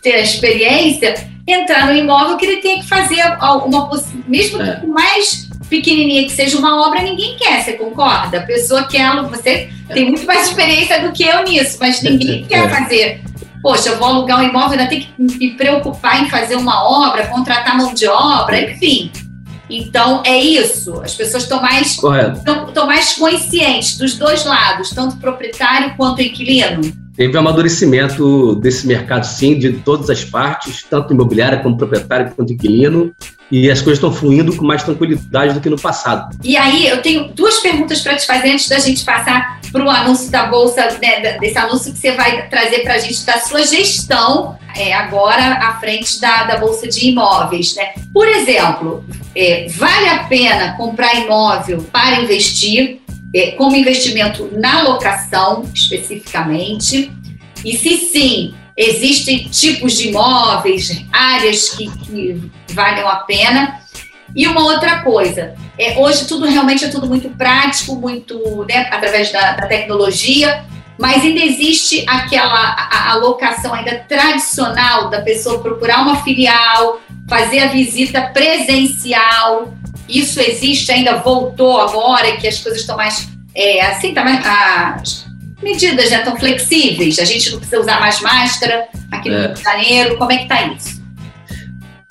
ter 0.00 0.14
a 0.14 0.22
experiência, 0.22 1.28
entrar 1.46 1.86
no 1.86 1.96
imóvel 1.96 2.36
que 2.36 2.46
ele 2.46 2.58
tenha 2.58 2.80
que 2.80 2.88
fazer 2.88 3.20
uma 3.64 3.90
mesmo 4.28 4.62
é. 4.62 4.76
com 4.76 4.86
mais 4.86 5.45
pequenininha 5.68 6.24
que 6.24 6.32
seja 6.32 6.58
uma 6.58 6.86
obra, 6.86 7.02
ninguém 7.02 7.36
quer, 7.36 7.62
você 7.62 7.74
concorda? 7.74 8.38
A 8.38 8.42
pessoa 8.42 8.84
quer, 8.84 9.22
você 9.22 9.70
tem 9.92 10.06
muito 10.06 10.26
mais 10.26 10.48
experiência 10.48 11.00
do 11.00 11.12
que 11.12 11.24
eu 11.24 11.42
nisso, 11.44 11.76
mas 11.80 12.02
ninguém 12.02 12.44
é. 12.44 12.46
quer 12.46 12.70
fazer. 12.70 13.20
Poxa, 13.62 13.90
eu 13.90 13.98
vou 13.98 14.08
alugar 14.08 14.40
um 14.40 14.48
imóvel, 14.48 14.78
ainda 14.78 14.88
tem 14.88 15.00
que 15.00 15.10
me 15.18 15.50
preocupar 15.54 16.22
em 16.22 16.30
fazer 16.30 16.56
uma 16.56 16.84
obra, 16.84 17.26
contratar 17.26 17.76
mão 17.76 17.92
de 17.92 18.06
obra, 18.06 18.60
enfim. 18.60 19.10
Então, 19.68 20.22
é 20.24 20.38
isso. 20.38 21.00
As 21.02 21.14
pessoas 21.14 21.42
estão 21.42 21.60
mais, 21.60 21.98
estão 22.68 22.86
mais 22.86 23.14
conscientes 23.14 23.96
dos 23.96 24.16
dois 24.16 24.44
lados, 24.44 24.90
tanto 24.90 25.16
proprietário 25.16 25.94
quanto 25.96 26.22
inquilino. 26.22 27.05
Teve 27.16 27.36
um 27.36 27.40
amadurecimento 27.40 28.54
desse 28.56 28.86
mercado, 28.86 29.24
sim, 29.24 29.58
de 29.58 29.72
todas 29.72 30.10
as 30.10 30.24
partes, 30.24 30.84
tanto 30.88 31.14
imobiliária 31.14 31.58
como 31.58 31.76
proprietário 31.76 32.32
quanto 32.36 32.52
inquilino 32.52 33.14
e 33.50 33.70
as 33.70 33.80
coisas 33.80 33.98
estão 33.98 34.12
fluindo 34.12 34.54
com 34.56 34.64
mais 34.64 34.82
tranquilidade 34.82 35.54
do 35.54 35.60
que 35.60 35.70
no 35.70 35.80
passado. 35.80 36.36
E 36.42 36.56
aí, 36.56 36.88
eu 36.88 37.00
tenho 37.00 37.28
duas 37.28 37.58
perguntas 37.58 38.00
para 38.00 38.16
te 38.16 38.26
fazer 38.26 38.50
antes 38.50 38.68
da 38.68 38.78
gente 38.78 39.04
passar 39.04 39.60
para 39.70 39.84
o 39.84 39.88
anúncio 39.88 40.30
da 40.30 40.46
Bolsa, 40.46 40.82
né, 41.00 41.38
desse 41.38 41.56
anúncio 41.58 41.92
que 41.92 41.98
você 41.98 42.12
vai 42.12 42.48
trazer 42.48 42.80
para 42.80 42.94
a 42.94 42.98
gente 42.98 43.24
da 43.24 43.38
sua 43.38 43.64
gestão 43.64 44.58
é, 44.76 44.92
agora 44.92 45.58
à 45.62 45.78
frente 45.78 46.20
da, 46.20 46.44
da 46.44 46.56
Bolsa 46.58 46.88
de 46.88 47.08
Imóveis. 47.08 47.74
Né? 47.76 47.94
Por 48.12 48.26
exemplo, 48.26 49.04
é, 49.34 49.66
vale 49.70 50.08
a 50.08 50.24
pena 50.24 50.76
comprar 50.76 51.14
imóvel 51.14 51.84
para 51.92 52.20
investir, 52.20 53.00
como 53.52 53.76
investimento 53.76 54.48
na 54.52 54.82
locação 54.82 55.64
especificamente? 55.74 57.10
E 57.64 57.76
se 57.76 57.96
sim, 57.96 58.54
Existem 58.76 59.48
tipos 59.48 59.96
de 59.96 60.08
imóveis, 60.08 61.02
áreas 61.10 61.70
que, 61.70 61.90
que 62.00 62.50
valham 62.74 63.08
a 63.08 63.16
pena. 63.16 63.80
E 64.34 64.46
uma 64.46 64.64
outra 64.64 65.00
coisa, 65.00 65.54
é, 65.78 65.98
hoje 65.98 66.26
tudo 66.26 66.44
realmente 66.44 66.84
é 66.84 66.88
tudo 66.88 67.06
muito 67.06 67.30
prático, 67.30 67.94
muito 67.94 68.66
né, 68.68 68.86
através 68.90 69.32
da, 69.32 69.52
da 69.52 69.66
tecnologia, 69.66 70.62
mas 70.98 71.22
ainda 71.22 71.40
existe 71.40 72.04
aquela 72.06 72.90
alocação 73.12 73.72
ainda 73.72 74.04
tradicional 74.06 75.08
da 75.08 75.22
pessoa 75.22 75.62
procurar 75.62 76.02
uma 76.02 76.22
filial, 76.22 77.00
fazer 77.26 77.60
a 77.60 77.68
visita 77.68 78.28
presencial. 78.28 79.72
Isso 80.08 80.40
existe, 80.40 80.92
ainda 80.92 81.16
voltou 81.16 81.80
agora, 81.80 82.36
que 82.36 82.46
as 82.46 82.58
coisas 82.58 82.80
estão 82.80 82.96
mais 82.96 83.28
é, 83.56 83.86
assim, 83.86 84.12
tá 84.12 84.22
mais, 84.22 84.44
as 84.44 85.26
medidas 85.62 86.10
já 86.10 86.18
estão 86.18 86.36
flexíveis, 86.36 87.18
a 87.18 87.24
gente 87.24 87.50
não 87.50 87.58
precisa 87.58 87.80
usar 87.80 87.98
mais 87.98 88.20
máscara 88.20 88.86
aqui 89.10 89.30
no 89.30 89.36
é. 89.36 89.46
Rio 89.46 89.54
de 89.54 89.62
Janeiro. 89.62 90.18
Como 90.18 90.30
é 90.30 90.36
que 90.36 90.42
está 90.42 90.66
isso? 90.66 91.02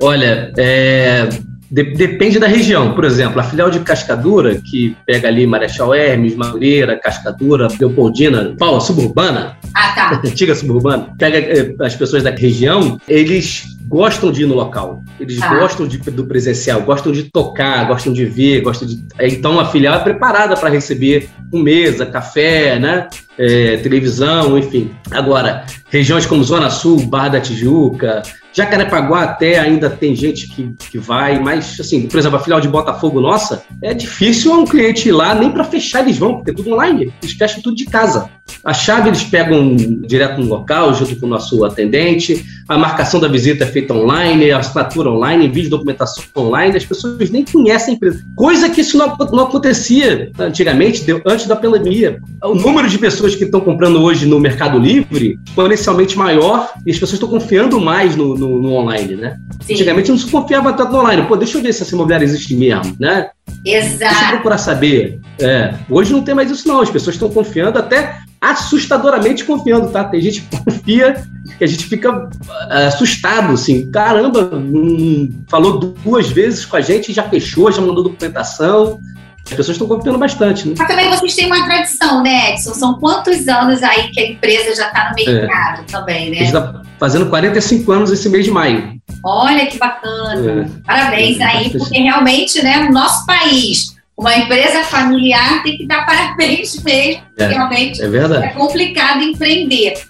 Olha, 0.01 0.51
é, 0.57 1.29
de, 1.69 1.83
depende 1.93 2.39
da 2.39 2.47
região. 2.47 2.95
Por 2.95 3.05
exemplo, 3.05 3.39
a 3.39 3.43
filial 3.43 3.69
de 3.69 3.79
Cascadura, 3.81 4.55
que 4.55 4.97
pega 5.05 5.27
ali 5.27 5.45
Marechal 5.45 5.93
Hermes, 5.93 6.35
Madureira, 6.35 6.99
Cascadura, 6.99 7.67
Leopoldina, 7.79 8.55
Paula, 8.57 8.81
suburbana, 8.81 9.55
ah, 9.75 9.91
tá. 9.93 10.21
antiga 10.25 10.55
suburbana, 10.55 11.13
pega 11.17 11.37
eh, 11.37 11.75
as 11.79 11.95
pessoas 11.95 12.23
da 12.23 12.31
região, 12.31 12.99
eles 13.07 13.74
gostam 13.87 14.31
de 14.31 14.43
ir 14.43 14.45
no 14.45 14.55
local. 14.55 15.03
Eles 15.19 15.41
ah. 15.41 15.55
gostam 15.55 15.87
de, 15.87 15.97
do 15.97 16.25
presencial, 16.25 16.81
gostam 16.81 17.11
de 17.11 17.23
tocar, 17.23 17.85
gostam 17.87 18.11
de 18.11 18.25
ver, 18.25 18.61
gostam 18.61 18.87
de. 18.87 19.03
Então 19.21 19.59
a 19.59 19.65
filial 19.65 19.95
é 19.95 19.99
preparada 19.99 20.55
para 20.55 20.69
receber 20.69 21.29
com 21.51 21.59
mesa, 21.59 22.05
café, 22.05 22.79
né? 22.79 23.07
É, 23.37 23.77
televisão, 23.77 24.57
enfim. 24.57 24.91
Agora, 25.11 25.65
regiões 25.89 26.25
como 26.25 26.43
Zona 26.43 26.69
Sul, 26.69 27.05
Barra 27.05 27.29
da 27.29 27.41
Tijuca, 27.41 28.23
Jacarepaguá 28.55 29.23
até 29.23 29.59
ainda 29.59 29.89
tem 29.89 30.15
gente 30.15 30.47
que, 30.47 30.73
que 30.89 30.97
vai, 30.97 31.37
mas, 31.37 31.77
assim, 31.77 32.07
por 32.07 32.17
exemplo, 32.17 32.37
a 32.37 32.39
filial 32.39 32.61
de 32.61 32.69
Botafogo 32.69 33.19
nossa, 33.19 33.63
é 33.81 33.93
difícil 33.93 34.53
um 34.53 34.65
cliente 34.65 35.09
ir 35.09 35.11
lá, 35.11 35.35
nem 35.35 35.51
para 35.51 35.65
fechar 35.65 35.99
eles 35.99 36.17
vão, 36.17 36.35
porque 36.35 36.51
é 36.51 36.53
tudo 36.53 36.73
online, 36.73 37.13
eles 37.21 37.35
fecham 37.35 37.61
tudo 37.61 37.75
de 37.75 37.83
casa. 37.83 38.29
A 38.63 38.73
chave 38.73 39.09
eles 39.09 39.25
pegam 39.25 39.75
direto 39.75 40.39
no 40.39 40.47
local, 40.47 40.93
junto 40.93 41.17
com 41.17 41.25
o 41.25 41.29
nosso 41.29 41.65
atendente, 41.65 42.45
a 42.67 42.77
marcação 42.77 43.19
da 43.19 43.27
visita 43.27 43.63
é 43.63 43.67
feita 43.67 43.93
online, 43.93 44.51
a 44.51 44.57
assinatura 44.57 45.11
online, 45.11 45.47
vídeo 45.47 45.69
documentação 45.69 46.23
online, 46.35 46.75
as 46.75 46.85
pessoas 46.85 47.29
nem 47.29 47.45
conhecem 47.45 47.93
a 47.93 47.95
empresa. 47.95 48.23
Coisa 48.35 48.69
que 48.69 48.81
isso 48.81 48.97
não, 48.97 49.15
não 49.31 49.43
acontecia 49.43 50.31
antigamente, 50.39 51.05
antes 51.25 51.47
da 51.47 51.55
pandemia. 51.55 52.19
O 52.43 52.55
número 52.55 52.89
de 52.89 52.97
pessoas 52.97 53.35
que 53.35 53.43
estão 53.43 53.61
comprando 53.61 54.01
hoje 54.01 54.25
no 54.25 54.39
Mercado 54.39 54.79
Livre 54.79 55.37
exponencialmente 55.47 56.17
maior 56.17 56.71
e 56.85 56.91
as 56.91 56.97
pessoas 56.97 57.13
estão 57.13 57.29
confiando 57.29 57.79
mais 57.79 58.15
no, 58.15 58.35
no, 58.35 58.59
no 58.59 58.73
online, 58.73 59.15
né? 59.15 59.37
Sim. 59.61 59.73
Antigamente 59.73 60.09
não 60.09 60.17
se 60.17 60.29
confiava 60.29 60.73
tanto 60.73 60.91
no 60.91 60.99
online. 60.99 61.23
Pô, 61.27 61.35
deixa 61.35 61.57
eu 61.57 61.61
ver 61.61 61.73
se 61.73 61.83
essa 61.83 61.93
imobiliária 61.93 62.25
existe 62.25 62.55
mesmo, 62.55 62.95
né? 62.99 63.29
Exato. 63.63 63.97
Deixa 63.99 64.25
eu 64.25 64.29
procurar 64.29 64.57
saber. 64.57 65.19
É, 65.39 65.73
hoje 65.89 66.11
não 66.11 66.23
tem 66.23 66.33
mais 66.33 66.49
isso 66.49 66.67
não, 66.67 66.81
as 66.81 66.89
pessoas 66.89 67.15
estão 67.15 67.29
confiando 67.29 67.77
até 67.77 68.19
assustadoramente 68.51 69.43
confiando, 69.43 69.89
tá? 69.89 70.03
Tem 70.03 70.21
gente 70.21 70.41
que 70.41 70.57
confia 70.57 71.25
que 71.57 71.63
a 71.63 71.67
gente 71.67 71.85
fica 71.85 72.29
é, 72.69 72.85
assustado, 72.87 73.53
assim, 73.53 73.89
caramba, 73.89 74.49
hum, 74.53 75.43
falou 75.47 75.79
duas 75.79 76.29
vezes 76.29 76.65
com 76.65 76.75
a 76.75 76.81
gente, 76.81 77.13
já 77.13 77.23
fechou, 77.23 77.71
já 77.71 77.81
mandou 77.81 78.03
documentação. 78.03 78.99
As 79.45 79.51
pessoas 79.51 79.75
estão 79.75 79.87
confiando 79.87 80.17
bastante, 80.17 80.67
né? 80.67 80.73
Mas 80.75 80.87
também 80.87 81.07
vocês 81.07 81.35
têm 81.35 81.45
uma 81.45 81.63
tradição, 81.65 82.23
né, 82.23 82.53
Edson? 82.53 82.73
São 82.73 82.95
quantos 82.95 83.47
anos 83.47 83.83
aí 83.83 84.09
que 84.09 84.19
a 84.19 84.31
empresa 84.31 84.75
já 84.75 84.87
está 84.87 85.09
no 85.09 85.15
mercado 85.15 85.81
é. 85.81 85.83
também, 85.83 86.31
né? 86.31 86.37
A 86.37 86.39
gente 86.39 86.47
está 86.47 86.81
fazendo 86.99 87.27
45 87.27 87.91
anos 87.91 88.11
esse 88.11 88.27
mês 88.27 88.45
de 88.45 88.51
maio. 88.51 88.99
Olha 89.23 89.67
que 89.67 89.77
bacana. 89.77 90.63
É. 90.63 90.81
Parabéns 90.83 91.39
aí, 91.41 91.69
porque 91.69 91.99
realmente, 91.99 92.63
né, 92.63 92.79
no 92.79 92.91
nosso 92.91 93.23
país, 93.27 93.94
uma 94.17 94.35
empresa 94.37 94.83
familiar 94.83 95.61
tem 95.63 95.77
que 95.77 95.85
dar 95.85 96.05
parabéns 96.05 96.81
mesmo. 96.81 97.23
É, 97.37 97.47
realmente 97.47 98.01
é, 98.01 98.07
verdade. 98.07 98.45
é 98.45 98.49
complicado 98.49 99.21
empreender, 99.21 100.01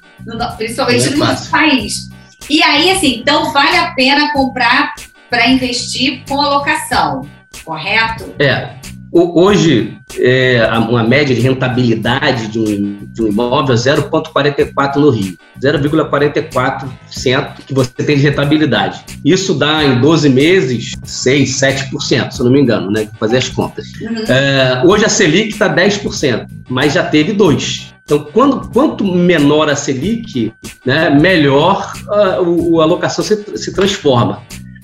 principalmente 0.58 1.08
é 1.08 1.10
no 1.12 1.18
nosso 1.18 1.50
país. 1.50 2.10
E 2.50 2.62
aí, 2.62 2.92
assim, 2.92 3.20
então 3.20 3.52
vale 3.52 3.76
a 3.78 3.92
pena 3.94 4.32
comprar 4.32 4.94
para 5.30 5.48
investir 5.50 6.24
com 6.28 6.40
alocação, 6.40 7.28
correto? 7.64 8.36
É. 8.38 8.76
Hoje, 9.18 9.98
é, 10.20 10.68
uma 10.90 11.02
média 11.02 11.34
de 11.34 11.40
rentabilidade 11.40 12.50
de 12.50 12.60
um, 12.60 12.98
de 13.14 13.24
um 13.24 13.30
imóvel 13.30 13.74
é 13.74 13.78
0,44 13.78 14.98
no 14.98 15.10
Rio. 15.10 15.38
0,44% 15.58 17.54
que 17.66 17.74
você 17.74 17.92
tem 17.92 18.18
de 18.18 18.24
rentabilidade. 18.24 19.06
Isso 19.24 19.54
dá, 19.54 19.86
em 19.86 20.02
12 20.02 20.28
meses, 20.28 20.96
6, 21.02 21.50
7%, 21.50 22.32
se 22.32 22.42
eu 22.42 22.44
não 22.44 22.52
me 22.52 22.60
engano, 22.60 22.92
né? 22.92 23.08
Fazer 23.18 23.38
as 23.38 23.48
contas. 23.48 23.86
Uhum. 24.02 24.26
É, 24.28 24.82
hoje 24.86 25.06
a 25.06 25.10
Selic 25.10 25.54
está 25.54 25.74
10%, 25.74 26.48
mas 26.68 26.92
já 26.92 27.04
teve 27.06 27.34
2%. 27.34 27.96
Então, 28.04 28.28
quando, 28.34 28.70
quanto 28.70 29.06
menor 29.06 29.70
a 29.70 29.78
Selic, 29.78 30.52
né, 30.86 31.10
melhor 31.10 31.94
a, 32.10 32.22
a 32.22 32.38
alocação 32.84 33.24
se, 33.24 33.58
se 33.58 33.74
transforma. 33.74 34.42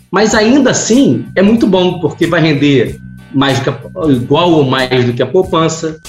Mas 0.09 0.33
ainda 0.33 0.71
assim, 0.71 1.25
é 1.35 1.41
muito 1.41 1.67
bom, 1.67 1.99
porque 1.99 2.27
vai 2.27 2.41
render 2.41 2.97
mais 3.33 3.59
que 3.59 3.69
igual 4.11 4.51
ou 4.51 4.63
mais 4.63 5.05
do 5.05 5.13
que 5.13 5.21
a 5.21 5.25
poupança, 5.25 5.99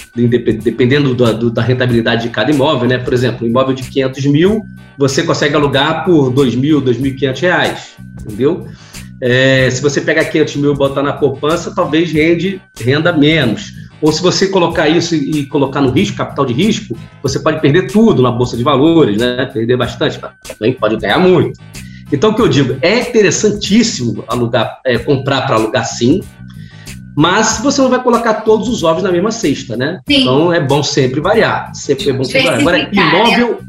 dependendo 0.62 1.14
do, 1.14 1.50
da 1.50 1.62
rentabilidade 1.62 2.22
de 2.24 2.28
cada 2.30 2.50
imóvel, 2.50 2.88
né? 2.88 2.98
Por 2.98 3.12
exemplo, 3.12 3.46
um 3.46 3.50
imóvel 3.50 3.74
de 3.74 3.82
500 3.85 4.26
mil, 4.26 4.64
você 4.98 5.22
consegue 5.22 5.54
alugar 5.54 6.04
por 6.04 6.30
2 6.30 6.54
mil, 6.54 6.82
2.500 6.82 7.40
reais, 7.40 7.92
entendeu? 8.20 8.66
É, 9.20 9.70
se 9.70 9.80
você 9.80 10.00
pegar 10.00 10.24
500 10.24 10.56
mil 10.56 10.72
e 10.72 10.76
botar 10.76 11.02
na 11.02 11.12
poupança, 11.12 11.72
talvez 11.74 12.11
rende, 12.12 12.61
renda 12.80 13.12
menos. 13.12 13.72
Ou 14.00 14.11
se 14.11 14.20
você 14.20 14.48
colocar 14.48 14.88
isso 14.88 15.14
e 15.14 15.46
colocar 15.46 15.80
no 15.80 15.90
risco, 15.90 16.16
capital 16.16 16.44
de 16.44 16.52
risco, 16.52 16.98
você 17.22 17.38
pode 17.38 17.61
perder 17.61 17.87
tudo 17.87 18.20
na 18.20 18.32
bolsa 18.32 18.56
de 18.56 18.64
valores, 18.64 19.16
né? 19.16 19.46
Perder 19.46 19.76
bastante, 19.76 20.18
também 20.58 20.72
pode 20.72 20.96
ganhar 20.96 21.20
muito. 21.20 21.61
Então, 22.12 22.30
o 22.30 22.35
que 22.35 22.42
eu 22.42 22.48
digo, 22.48 22.76
é 22.82 22.98
interessantíssimo 22.98 24.22
alugar, 24.28 24.80
é, 24.85 24.98
comprar 24.98 25.42
para 25.42 25.54
alugar 25.54 25.87
sim, 25.87 26.20
mas 27.16 27.61
você 27.62 27.81
não 27.83 27.90
vai 27.90 28.03
colocar 28.03 28.35
todos 28.35 28.68
os 28.68 28.83
ovos 28.83 29.03
na 29.03 29.12
mesma 29.12 29.31
cesta, 29.31 29.77
né? 29.77 30.01
Sim. 30.09 30.22
Então 30.22 30.53
é 30.53 30.61
bom 30.61 30.83
sempre 30.83 31.20
variar. 31.20 31.75
Sempre 31.75 32.11
é 32.11 32.12
bom 32.12 32.25
sempre 32.25 32.42
variar. 32.42 32.61
Agora, 32.61 32.90
imóvel. 32.92 33.61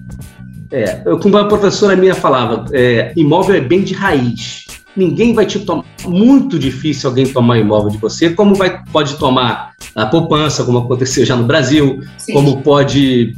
É, 0.71 1.03
eu, 1.05 1.19
como 1.19 1.37
a 1.37 1.47
professora 1.47 1.95
minha 1.95 2.15
falava, 2.15 2.65
é, 2.71 3.13
imóvel 3.15 3.55
é 3.55 3.61
bem 3.61 3.83
de 3.83 3.93
raiz. 3.93 4.65
Ninguém 4.95 5.33
vai 5.33 5.45
te 5.45 5.59
tomar. 5.59 5.83
Muito 6.05 6.57
difícil 6.57 7.09
alguém 7.09 7.25
tomar 7.25 7.59
imóvel 7.59 7.89
de 7.89 7.97
você, 7.97 8.29
como 8.29 8.55
vai, 8.55 8.81
pode 8.91 9.15
tomar 9.15 9.73
a 9.95 10.05
poupança, 10.05 10.63
como 10.63 10.79
aconteceu 10.79 11.25
já 11.25 11.35
no 11.35 11.43
Brasil, 11.43 12.01
Sim. 12.17 12.33
como 12.33 12.61
pode 12.61 13.35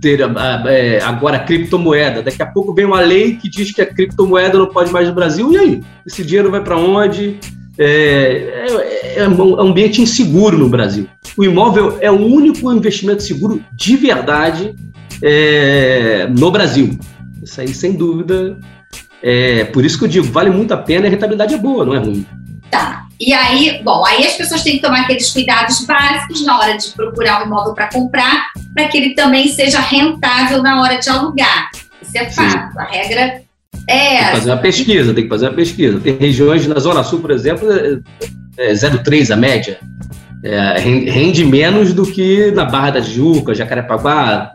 ter 0.00 0.20
é, 0.66 1.00
agora 1.02 1.36
a 1.36 1.40
criptomoeda. 1.40 2.22
Daqui 2.22 2.42
a 2.42 2.46
pouco 2.46 2.74
vem 2.74 2.86
uma 2.86 3.00
lei 3.00 3.36
que 3.36 3.48
diz 3.48 3.72
que 3.72 3.82
a 3.82 3.86
criptomoeda 3.86 4.58
não 4.58 4.66
pode 4.66 4.90
mais 4.90 5.08
no 5.08 5.14
Brasil. 5.14 5.52
E 5.52 5.58
aí? 5.58 5.82
Esse 6.06 6.24
dinheiro 6.24 6.50
vai 6.50 6.62
para 6.62 6.76
onde? 6.76 7.38
É, 7.82 8.66
é, 9.16 9.20
é, 9.20 9.28
um 9.28 9.58
ambiente 9.58 10.02
inseguro 10.02 10.58
no 10.58 10.68
Brasil. 10.68 11.08
O 11.34 11.42
imóvel 11.42 11.96
é 12.02 12.10
o 12.10 12.18
único 12.18 12.70
investimento 12.70 13.22
seguro 13.22 13.64
de 13.72 13.96
verdade 13.96 14.74
é, 15.22 16.28
no 16.28 16.50
Brasil. 16.50 16.98
Isso 17.42 17.58
aí, 17.58 17.68
sem 17.68 17.94
dúvida. 17.94 18.58
É, 19.22 19.64
por 19.64 19.82
isso 19.82 19.98
que 19.98 20.04
eu 20.04 20.08
digo, 20.08 20.26
vale 20.26 20.50
muito 20.50 20.74
a 20.74 20.76
pena 20.76 21.06
e 21.06 21.08
a 21.08 21.10
rentabilidade 21.10 21.54
é 21.54 21.56
boa, 21.56 21.86
não 21.86 21.94
é 21.94 21.98
ruim. 21.98 22.26
Tá. 22.70 23.06
E 23.18 23.32
aí, 23.32 23.82
bom, 23.82 24.04
aí 24.04 24.26
as 24.26 24.34
pessoas 24.34 24.62
têm 24.62 24.74
que 24.74 24.82
tomar 24.82 25.00
aqueles 25.00 25.30
cuidados 25.30 25.84
básicos 25.86 26.44
na 26.44 26.58
hora 26.58 26.76
de 26.76 26.90
procurar 26.90 27.42
um 27.42 27.46
imóvel 27.46 27.72
para 27.72 27.88
comprar, 27.88 28.48
para 28.74 28.88
que 28.88 28.98
ele 28.98 29.14
também 29.14 29.48
seja 29.48 29.80
rentável 29.80 30.62
na 30.62 30.82
hora 30.82 30.98
de 30.98 31.08
alugar. 31.08 31.70
Isso 32.02 32.16
é 32.16 32.28
fato. 32.30 32.78
A 32.78 32.84
regra 32.84 33.42
é. 33.90 34.16
Tem 34.16 34.24
que 34.26 34.32
fazer 34.32 34.50
uma 34.50 34.56
pesquisa, 34.58 35.14
tem 35.14 35.24
que 35.24 35.30
fazer 35.30 35.48
uma 35.48 35.54
pesquisa. 35.54 36.00
Tem 36.00 36.16
regiões 36.16 36.66
na 36.66 36.78
Zona 36.78 37.02
Sul, 37.02 37.20
por 37.20 37.30
exemplo, 37.30 37.68
é 38.56 38.72
0,3 38.72 39.30
é 39.30 39.32
a 39.32 39.36
média. 39.36 39.78
É, 40.42 40.78
rende 40.78 41.44
menos 41.44 41.92
do 41.92 42.04
que 42.04 42.50
na 42.52 42.64
Barra 42.64 42.92
da 42.92 43.02
Tijuca, 43.02 43.54
Jacarepaguá, 43.54 44.52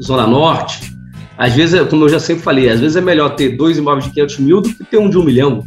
Zona 0.00 0.26
Norte. 0.26 0.92
Às 1.38 1.54
vezes, 1.54 1.88
como 1.88 2.04
eu 2.04 2.08
já 2.08 2.20
sempre 2.20 2.42
falei, 2.42 2.68
às 2.68 2.80
vezes 2.80 2.96
é 2.96 3.00
melhor 3.00 3.30
ter 3.30 3.56
dois 3.56 3.78
imóveis 3.78 4.04
de 4.04 4.10
500 4.10 4.38
mil 4.38 4.60
do 4.60 4.68
que 4.68 4.84
ter 4.84 4.98
um 4.98 5.08
de 5.08 5.16
um 5.16 5.24
milhão. 5.24 5.66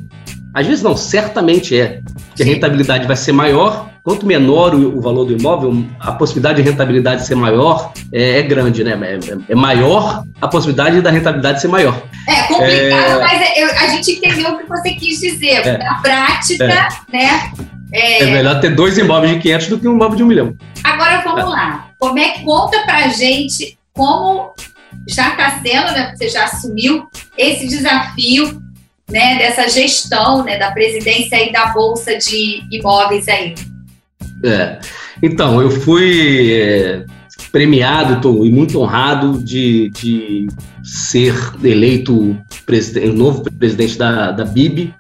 Às 0.54 0.68
vezes 0.68 0.84
não, 0.84 0.96
certamente 0.96 1.78
é. 1.78 2.02
Porque 2.28 2.44
a 2.44 2.46
rentabilidade 2.46 3.08
vai 3.08 3.16
ser 3.16 3.32
maior 3.32 3.90
Quanto 4.06 4.24
menor 4.24 4.76
o, 4.76 5.00
o, 5.00 5.02
valor 5.02 5.26
do 5.26 5.34
imóvel, 5.34 5.84
a 6.00 6.12
possibilidade 6.12 6.62
de 6.62 6.70
rentabilidade 6.70 7.26
ser 7.26 7.34
maior 7.34 7.92
é, 8.14 8.38
é 8.38 8.42
grande, 8.44 8.84
né? 8.84 8.92
É, 8.92 9.16
é, 9.16 9.38
é, 9.50 9.56
maior 9.56 10.24
a 10.40 10.48
possibilidade 10.48 11.02
da 11.02 11.10
rentabilidade 11.10 11.60
ser 11.60 11.70
maior. 11.70 12.04
É 12.28 12.44
complicado, 12.44 13.20
é. 13.20 13.20
mas 13.20 13.42
é, 13.42 13.64
eu, 13.64 13.72
a 13.72 13.88
gente 13.88 14.12
entendeu 14.12 14.52
o 14.52 14.58
que 14.60 14.70
você 14.70 14.92
quis 14.92 15.20
dizer. 15.20 15.66
É. 15.66 15.80
Na 15.80 15.96
prática, 15.96 16.88
né? 17.12 17.52
É... 17.92 18.26
melhor 18.26 18.60
ter 18.60 18.76
dois 18.76 18.96
imóveis 18.96 19.34
de 19.34 19.40
500 19.40 19.68
do 19.70 19.80
que 19.80 19.88
um 19.88 19.96
imóvel 19.96 20.18
de 20.18 20.24
um 20.24 20.28
milhão. 20.28 20.56
Agora 20.84 21.24
vamos 21.24 21.50
lá. 21.50 21.88
Como 21.98 22.20
é 22.20 22.30
que 22.30 22.44
conta 22.44 22.82
pra 22.82 23.08
gente 23.08 23.76
como 23.92 24.54
já 25.10 25.30
está 25.30 25.62
sendo, 25.64 25.94
né? 25.94 26.14
Você 26.16 26.30
já 26.30 26.44
assumiu 26.44 27.08
esse 27.36 27.68
desafio 27.68 28.62
né, 29.10 29.38
dessa 29.40 29.68
gestão, 29.68 30.44
né, 30.44 30.58
da 30.58 30.72
presidência 30.72 31.38
aí 31.38 31.52
da 31.52 31.68
Bolsa 31.68 32.16
de 32.18 32.62
Imóveis 32.72 33.28
aí. 33.28 33.56
É. 34.46 34.80
Então, 35.22 35.62
eu 35.62 35.72
fui 35.72 36.54
é, 36.54 37.06
premiado 37.52 38.22
tô, 38.22 38.46
e 38.46 38.52
muito 38.52 38.80
honrado 38.80 39.42
de, 39.44 39.90
de 39.90 40.48
ser 40.84 41.34
eleito 41.64 42.38
presidente, 42.66 43.08
novo 43.16 43.44
presidente 43.58 43.98
da, 43.98 44.32
da 44.32 44.46
BIB, 44.46 44.94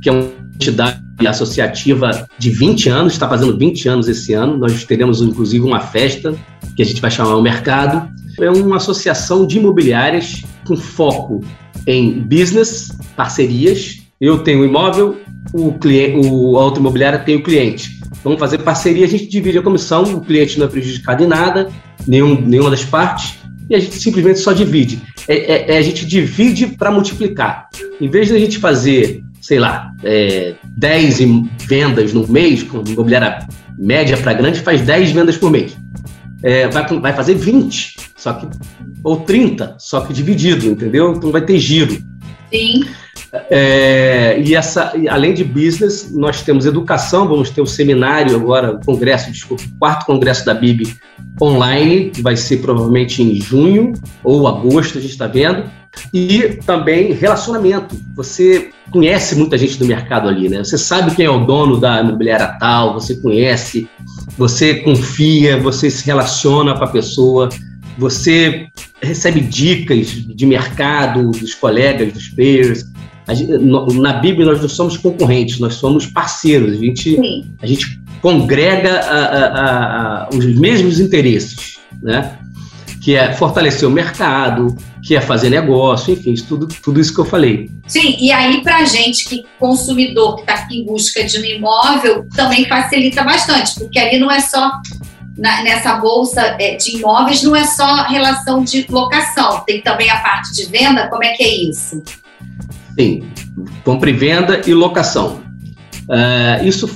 que 0.00 0.08
é 0.08 0.12
uma 0.12 0.28
entidade 0.54 1.00
associativa 1.26 2.28
de 2.38 2.50
20 2.50 2.88
anos, 2.88 3.12
está 3.14 3.28
fazendo 3.28 3.56
20 3.56 3.88
anos 3.88 4.08
esse 4.08 4.32
ano. 4.32 4.58
Nós 4.58 4.84
teremos, 4.84 5.22
inclusive, 5.22 5.64
uma 5.64 5.80
festa 5.80 6.34
que 6.76 6.82
a 6.82 6.84
gente 6.84 7.00
vai 7.00 7.10
chamar 7.10 7.36
o 7.36 7.42
Mercado. 7.42 8.08
É 8.40 8.50
uma 8.50 8.76
associação 8.76 9.46
de 9.46 9.58
imobiliárias 9.58 10.42
com 10.66 10.76
foco 10.76 11.42
em 11.86 12.20
business, 12.20 12.96
parcerias. 13.16 14.02
Eu 14.20 14.38
tenho 14.38 14.64
imóvel, 14.64 15.20
o 15.52 15.72
cliente, 15.72 16.26
o 16.26 16.58
a 16.58 16.64
outra 16.64 16.80
imobiliária 16.80 17.18
tem 17.18 17.36
o 17.36 17.42
cliente. 17.42 18.00
Vamos 18.24 18.40
fazer 18.40 18.58
parceria, 18.58 19.04
a 19.04 19.08
gente 19.08 19.26
divide 19.26 19.58
a 19.58 19.62
comissão, 19.62 20.02
o 20.14 20.20
cliente 20.22 20.58
não 20.58 20.64
é 20.64 20.68
prejudicado 20.68 21.22
em 21.22 21.26
nada, 21.26 21.70
nenhum, 22.06 22.40
nenhuma 22.40 22.70
das 22.70 22.82
partes, 22.82 23.34
e 23.68 23.74
a 23.74 23.78
gente 23.78 23.96
simplesmente 23.96 24.38
só 24.38 24.52
divide. 24.52 25.02
É, 25.28 25.36
é, 25.36 25.74
é 25.74 25.78
a 25.78 25.82
gente 25.82 26.06
divide 26.06 26.68
para 26.68 26.90
multiplicar. 26.90 27.68
Em 28.00 28.08
vez 28.08 28.28
de 28.28 28.34
a 28.34 28.38
gente 28.38 28.58
fazer, 28.58 29.22
sei 29.42 29.58
lá, 29.58 29.92
é, 30.02 30.54
10 30.76 31.18
vendas 31.68 32.14
no 32.14 32.26
mês, 32.26 32.62
com 32.62 32.82
imobiliária 32.86 33.46
média 33.78 34.16
para 34.16 34.32
grande, 34.32 34.60
faz 34.60 34.80
10 34.80 35.12
vendas 35.12 35.36
por 35.36 35.50
mês. 35.50 35.76
É, 36.42 36.66
vai, 36.68 36.86
vai 36.98 37.12
fazer 37.12 37.34
20, 37.34 37.96
só 38.16 38.32
que, 38.32 38.48
ou 39.02 39.20
30, 39.20 39.76
só 39.78 40.00
que 40.00 40.14
dividido, 40.14 40.66
entendeu? 40.66 41.12
Então 41.14 41.30
vai 41.30 41.44
ter 41.44 41.58
giro. 41.58 42.02
Sim. 42.50 42.84
É, 43.50 44.40
e 44.44 44.54
essa, 44.54 44.92
além 45.08 45.34
de 45.34 45.42
business, 45.42 46.12
nós 46.14 46.42
temos 46.42 46.66
educação, 46.66 47.26
vamos 47.26 47.50
ter 47.50 47.60
o 47.60 47.66
seminário 47.66 48.36
agora, 48.36 48.72
o 48.72 48.84
congresso, 48.84 49.30
desculpa, 49.30 49.64
quarto 49.78 50.06
congresso 50.06 50.44
da 50.46 50.54
BIB 50.54 50.94
online, 51.40 52.10
que 52.10 52.22
vai 52.22 52.36
ser 52.36 52.58
provavelmente 52.58 53.22
em 53.22 53.40
junho 53.40 53.92
ou 54.22 54.46
agosto, 54.46 54.98
a 54.98 55.00
gente 55.00 55.10
está 55.10 55.26
vendo. 55.26 55.64
E 56.12 56.58
também 56.66 57.12
relacionamento. 57.12 57.96
Você 58.16 58.70
conhece 58.90 59.36
muita 59.36 59.56
gente 59.56 59.78
do 59.78 59.84
mercado 59.84 60.28
ali, 60.28 60.48
né? 60.48 60.58
Você 60.58 60.76
sabe 60.76 61.14
quem 61.14 61.26
é 61.26 61.30
o 61.30 61.44
dono 61.44 61.78
da 61.78 62.00
imobiliária 62.00 62.56
tal, 62.58 62.94
você 62.94 63.14
conhece, 63.16 63.88
você 64.36 64.74
confia, 64.74 65.56
você 65.56 65.88
se 65.90 66.04
relaciona 66.04 66.76
com 66.76 66.84
a 66.84 66.88
pessoa, 66.88 67.48
você 67.96 68.66
recebe 69.00 69.40
dicas 69.40 70.08
de 70.08 70.46
mercado 70.46 71.30
dos 71.30 71.54
colegas, 71.54 72.12
dos 72.12 72.28
peers 73.26 73.94
na 73.94 74.14
Bíblia 74.14 74.46
nós 74.46 74.60
não 74.60 74.68
somos 74.68 74.96
concorrentes, 74.96 75.58
nós 75.58 75.74
somos 75.74 76.06
parceiros. 76.06 76.72
A 76.72 76.76
gente, 76.76 77.18
a 77.62 77.66
gente 77.66 78.00
congrega 78.20 79.00
a, 79.00 79.24
a, 79.24 80.24
a, 80.24 80.28
os 80.30 80.44
mesmos 80.58 81.00
interesses, 81.00 81.78
né? 82.02 82.38
Que 83.02 83.14
é 83.16 83.32
fortalecer 83.34 83.86
o 83.86 83.92
mercado, 83.92 84.74
que 85.02 85.14
é 85.14 85.20
fazer 85.20 85.50
negócio, 85.50 86.14
enfim, 86.14 86.34
tudo, 86.34 86.66
tudo 86.66 86.98
isso 86.98 87.12
que 87.12 87.20
eu 87.20 87.24
falei. 87.24 87.70
Sim, 87.86 88.16
e 88.18 88.32
aí 88.32 88.62
para 88.62 88.78
a 88.78 88.84
gente 88.84 89.24
que 89.28 89.44
consumidor 89.58 90.36
que 90.36 90.40
está 90.42 90.54
aqui 90.54 90.80
em 90.80 90.86
busca 90.86 91.22
de 91.22 91.38
um 91.38 91.44
imóvel 91.44 92.26
também 92.34 92.66
facilita 92.66 93.22
bastante, 93.22 93.74
porque 93.74 93.98
ali 93.98 94.18
não 94.18 94.30
é 94.30 94.40
só 94.40 94.72
na, 95.36 95.62
nessa 95.62 95.96
bolsa 95.96 96.40
é, 96.58 96.76
de 96.76 96.96
imóveis 96.96 97.42
não 97.42 97.54
é 97.54 97.64
só 97.64 98.04
relação 98.04 98.64
de 98.64 98.86
locação, 98.88 99.60
tem 99.66 99.82
também 99.82 100.08
a 100.08 100.18
parte 100.20 100.52
de 100.54 100.64
venda. 100.66 101.08
Como 101.08 101.22
é 101.24 101.32
que 101.34 101.42
é 101.42 101.54
isso? 101.68 102.02
Sim, 102.98 103.24
compra 103.84 104.10
e 104.10 104.12
venda 104.12 104.60
e 104.66 104.74
locação. 104.74 105.42
Uh, 106.08 106.64
isso 106.64 106.88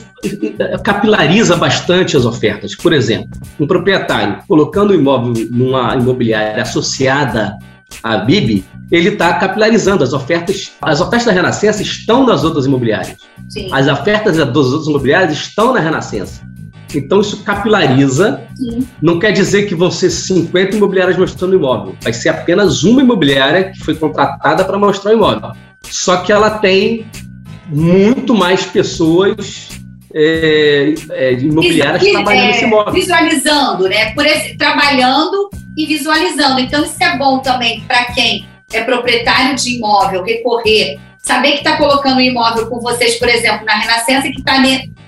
capilariza 0.82 1.56
bastante 1.56 2.16
as 2.16 2.24
ofertas. 2.24 2.74
Por 2.74 2.92
exemplo, 2.92 3.30
um 3.58 3.66
proprietário 3.66 4.42
colocando 4.46 4.90
o 4.90 4.94
imóvel 4.94 5.32
numa 5.50 5.94
imobiliária 5.96 6.62
associada 6.62 7.56
à 8.02 8.18
BIB, 8.18 8.64
ele 8.90 9.10
está 9.10 9.34
capilarizando 9.34 10.02
as 10.02 10.12
ofertas. 10.12 10.72
As 10.80 11.00
ofertas 11.00 11.26
da 11.26 11.32
Renascença 11.32 11.82
estão 11.82 12.26
nas 12.26 12.42
outras 12.42 12.66
imobiliárias. 12.66 13.16
Sim. 13.48 13.68
As 13.72 13.86
ofertas 13.86 14.36
das 14.36 14.56
outras 14.56 14.86
imobiliárias 14.86 15.32
estão 15.32 15.72
na 15.72 15.80
Renascença. 15.80 16.42
Então 16.94 17.20
isso 17.20 17.44
capilariza. 17.44 18.42
Sim. 18.56 18.86
Não 19.00 19.18
quer 19.18 19.32
dizer 19.32 19.66
que 19.66 19.74
vão 19.74 19.90
ser 19.90 20.10
50 20.10 20.76
imobiliárias 20.76 21.18
mostrando 21.18 21.54
imóvel. 21.54 21.94
Vai 22.02 22.12
ser 22.12 22.30
apenas 22.30 22.82
uma 22.82 23.02
imobiliária 23.02 23.70
que 23.70 23.78
foi 23.80 23.94
contratada 23.94 24.64
para 24.64 24.78
mostrar 24.78 25.12
o 25.12 25.14
imóvel. 25.14 25.52
Só 25.82 26.18
que 26.18 26.32
ela 26.32 26.58
tem 26.58 27.06
muito 27.66 28.34
mais 28.34 28.64
pessoas 28.64 29.68
é, 30.14 30.94
é, 31.10 31.32
imobiliárias 31.34 32.02
trabalhando 32.02 32.44
é, 32.44 32.46
nesse 32.48 32.64
imóvel. 32.64 32.92
Visualizando, 32.92 33.88
né? 33.88 34.12
Por 34.14 34.26
esse, 34.26 34.56
trabalhando 34.56 35.50
e 35.76 35.86
visualizando. 35.86 36.60
Então, 36.60 36.84
isso 36.84 36.96
é 37.00 37.16
bom 37.16 37.38
também 37.40 37.80
para 37.82 38.06
quem 38.06 38.46
é 38.72 38.82
proprietário 38.82 39.56
de 39.56 39.76
imóvel, 39.76 40.22
recorrer, 40.22 40.98
saber 41.18 41.52
que 41.52 41.58
está 41.58 41.76
colocando 41.76 42.18
o 42.18 42.22
imóvel 42.22 42.66
com 42.68 42.80
vocês, 42.80 43.18
por 43.18 43.28
exemplo, 43.28 43.64
na 43.64 43.74
Renascença, 43.74 44.28
que 44.28 44.42
tá, 44.42 44.62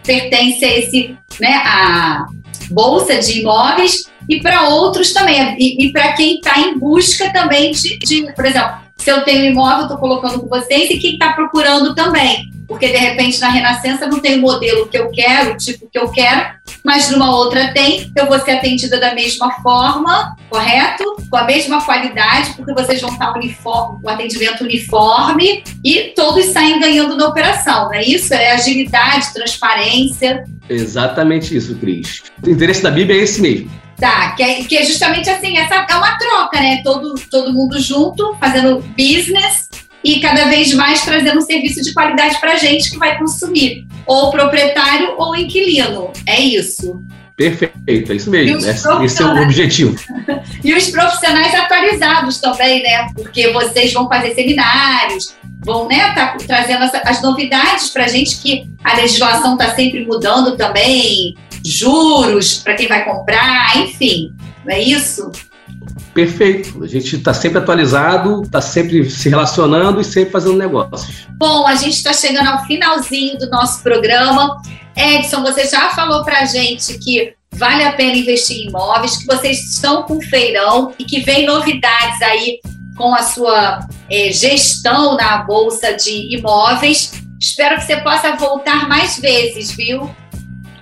pertence 0.05 0.65
a 0.65 0.79
esse, 0.79 1.17
né, 1.41 1.61
a 1.65 2.27
bolsa 2.71 3.19
de 3.19 3.41
imóveis, 3.41 4.05
e 4.29 4.41
para 4.41 4.69
outros 4.69 5.13
também, 5.13 5.57
e, 5.59 5.87
e 5.87 5.93
para 5.93 6.13
quem 6.13 6.37
está 6.37 6.59
em 6.59 6.79
busca 6.79 7.33
também 7.33 7.73
de, 7.73 7.99
de, 7.99 8.33
por 8.33 8.47
exemplo, 8.47 8.77
se 9.01 9.11
eu 9.11 9.23
tenho 9.25 9.45
imóvel, 9.47 9.85
estou 9.85 9.99
colocando 9.99 10.41
com 10.41 10.49
vocês, 10.49 10.91
e 10.91 10.99
quem 10.99 11.15
está 11.15 11.33
procurando 11.33 11.95
também. 11.95 12.49
Porque, 12.69 12.87
de 12.87 12.99
repente, 12.99 13.41
na 13.41 13.49
Renascença 13.49 14.07
não 14.07 14.21
tem 14.21 14.39
o 14.39 14.43
modelo 14.43 14.87
que 14.87 14.97
eu 14.97 15.11
quero, 15.11 15.53
o 15.53 15.57
tipo 15.57 15.89
que 15.91 15.99
eu 15.99 16.09
quero, 16.11 16.51
mas 16.85 17.11
numa 17.11 17.35
outra 17.35 17.73
tem, 17.73 18.13
eu 18.17 18.27
vou 18.27 18.39
ser 18.39 18.53
atendida 18.53 19.01
da 19.01 19.13
mesma 19.13 19.51
forma, 19.61 20.37
correto? 20.49 21.17
Com 21.29 21.37
a 21.37 21.45
mesma 21.45 21.85
qualidade, 21.85 22.53
porque 22.55 22.73
vocês 22.73 23.01
vão 23.01 23.11
estar 23.11 23.35
uniforme, 23.35 23.99
o 24.05 24.09
atendimento 24.09 24.63
uniforme, 24.63 25.65
e 25.85 26.13
todos 26.15 26.45
saem 26.47 26.79
ganhando 26.79 27.17
na 27.17 27.27
operação, 27.27 27.87
não 27.87 27.95
é 27.95 28.05
isso? 28.05 28.33
É 28.33 28.53
agilidade, 28.53 29.33
transparência. 29.33 30.45
Exatamente 30.69 31.57
isso, 31.57 31.75
Cris. 31.75 32.23
O 32.47 32.51
interesse 32.51 32.83
da 32.83 32.91
Bíblia 32.93 33.19
é 33.19 33.25
esse 33.25 33.41
mesmo 33.41 33.80
Tá, 34.01 34.33
que 34.33 34.43
é, 34.43 34.65
que 34.65 34.77
é 34.79 34.85
justamente 34.85 35.29
assim, 35.29 35.59
essa 35.59 35.75
é 35.75 35.95
uma 35.95 36.17
troca, 36.17 36.59
né? 36.59 36.81
Todo, 36.83 37.15
todo 37.31 37.53
mundo 37.53 37.79
junto, 37.79 38.35
fazendo 38.41 38.83
business 38.97 39.69
e 40.03 40.21
cada 40.21 40.47
vez 40.47 40.73
mais 40.73 41.03
trazendo 41.03 41.39
um 41.39 41.43
serviço 41.43 41.83
de 41.83 41.93
qualidade 41.93 42.41
para 42.41 42.53
a 42.53 42.57
gente 42.57 42.91
que 42.91 42.97
vai 42.97 43.19
consumir, 43.19 43.87
ou 44.07 44.31
proprietário 44.31 45.15
ou 45.19 45.37
inquilino. 45.37 46.11
É 46.27 46.41
isso. 46.41 47.05
Perfeito, 47.37 48.13
é 48.13 48.17
isso 48.17 48.31
mesmo. 48.31 48.59
Esse 48.59 49.23
é 49.23 49.27
o 49.27 49.43
objetivo. 49.43 49.97
e 50.63 50.75
os 50.75 50.91
profissionais 50.91 51.55
atualizados 51.55 52.39
também, 52.39 52.83
né? 52.83 53.09
Porque 53.15 53.49
vocês 53.49 53.93
vão 53.93 54.09
fazer 54.09 54.35
seminários, 54.35 55.35
vão 55.65 55.89
né, 55.89 56.13
tá 56.15 56.37
trazendo 56.47 56.85
as 56.85 57.23
novidades 57.23 57.91
para 57.91 58.05
a 58.05 58.09
gente, 58.09 58.37
que 58.41 58.69
a 58.85 58.95
legislação 58.97 59.55
está 59.55 59.75
sempre 59.75 60.05
mudando 60.05 60.57
também, 60.57 61.35
juros 61.65 62.59
para 62.59 62.75
quem 62.75 62.89
vai 62.89 63.05
comprar, 63.05 63.77
enfim, 63.77 64.33
não 64.65 64.73
é 64.73 64.81
isso? 64.81 65.31
Perfeito. 66.15 66.83
A 66.83 66.87
gente 66.87 67.17
está 67.17 67.33
sempre 67.33 67.59
atualizado, 67.59 68.43
está 68.43 68.61
sempre 68.61 69.09
se 69.09 69.29
relacionando 69.29 70.01
e 70.01 70.05
sempre 70.05 70.31
fazendo 70.31 70.57
negócios. 70.57 71.27
Bom, 71.39 71.67
a 71.67 71.75
gente 71.77 71.95
está 71.95 72.13
chegando 72.13 72.49
ao 72.49 72.65
finalzinho 72.67 73.39
do 73.39 73.49
nosso 73.49 73.83
programa. 73.83 74.61
Edson, 74.97 75.43
você 75.43 75.67
já 75.67 75.91
falou 75.91 76.25
para 76.25 76.41
a 76.41 76.45
gente 76.45 76.99
que 76.99 77.35
vale 77.53 77.85
a 77.85 77.93
pena 77.93 78.17
investir 78.17 78.57
em 78.59 78.69
imóveis, 78.69 79.17
que 79.19 79.27
vocês 79.27 79.75
estão 79.75 80.03
com 80.03 80.21
feirão 80.21 80.93
e 80.99 81.05
que 81.05 81.21
vem 81.21 81.47
novidades 81.47 82.21
aí 82.23 82.61
com 82.97 83.15
a 83.15 83.23
sua 83.23 83.81
é, 84.11 84.31
gestão 84.31 85.17
na 85.17 85.39
Bolsa 85.45 85.95
de 85.95 86.35
Imóveis. 86.37 87.13
Espero 87.39 87.77
que 87.77 87.85
você 87.85 87.97
possa 87.99 88.37
voltar 88.37 88.89
mais 88.89 89.19
vezes, 89.19 89.71
viu? 89.73 90.15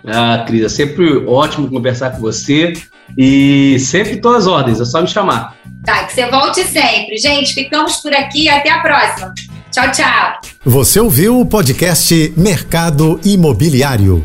Ah, 0.06 0.44
Cris, 0.46 0.62
é 0.62 0.68
sempre 0.68 1.24
ótimo 1.26 1.68
conversar 1.68 2.10
com 2.10 2.20
você 2.20 2.72
e 3.16 3.78
sempre 3.78 4.20
todas 4.20 4.42
as 4.42 4.46
ordens, 4.46 4.80
é 4.80 4.84
só 4.84 5.00
me 5.00 5.08
chamar. 5.08 5.56
Tá, 5.84 6.04
que 6.04 6.12
você 6.12 6.26
volte 6.26 6.62
sempre. 6.64 7.16
Gente, 7.18 7.54
ficamos 7.54 7.96
por 7.96 8.12
aqui 8.12 8.48
até 8.48 8.70
a 8.70 8.80
próxima. 8.80 9.32
Tchau, 9.70 9.90
tchau. 9.92 10.40
Você 10.64 11.00
ouviu 11.00 11.40
o 11.40 11.46
podcast 11.46 12.32
Mercado 12.36 13.20
Imobiliário. 13.24 14.24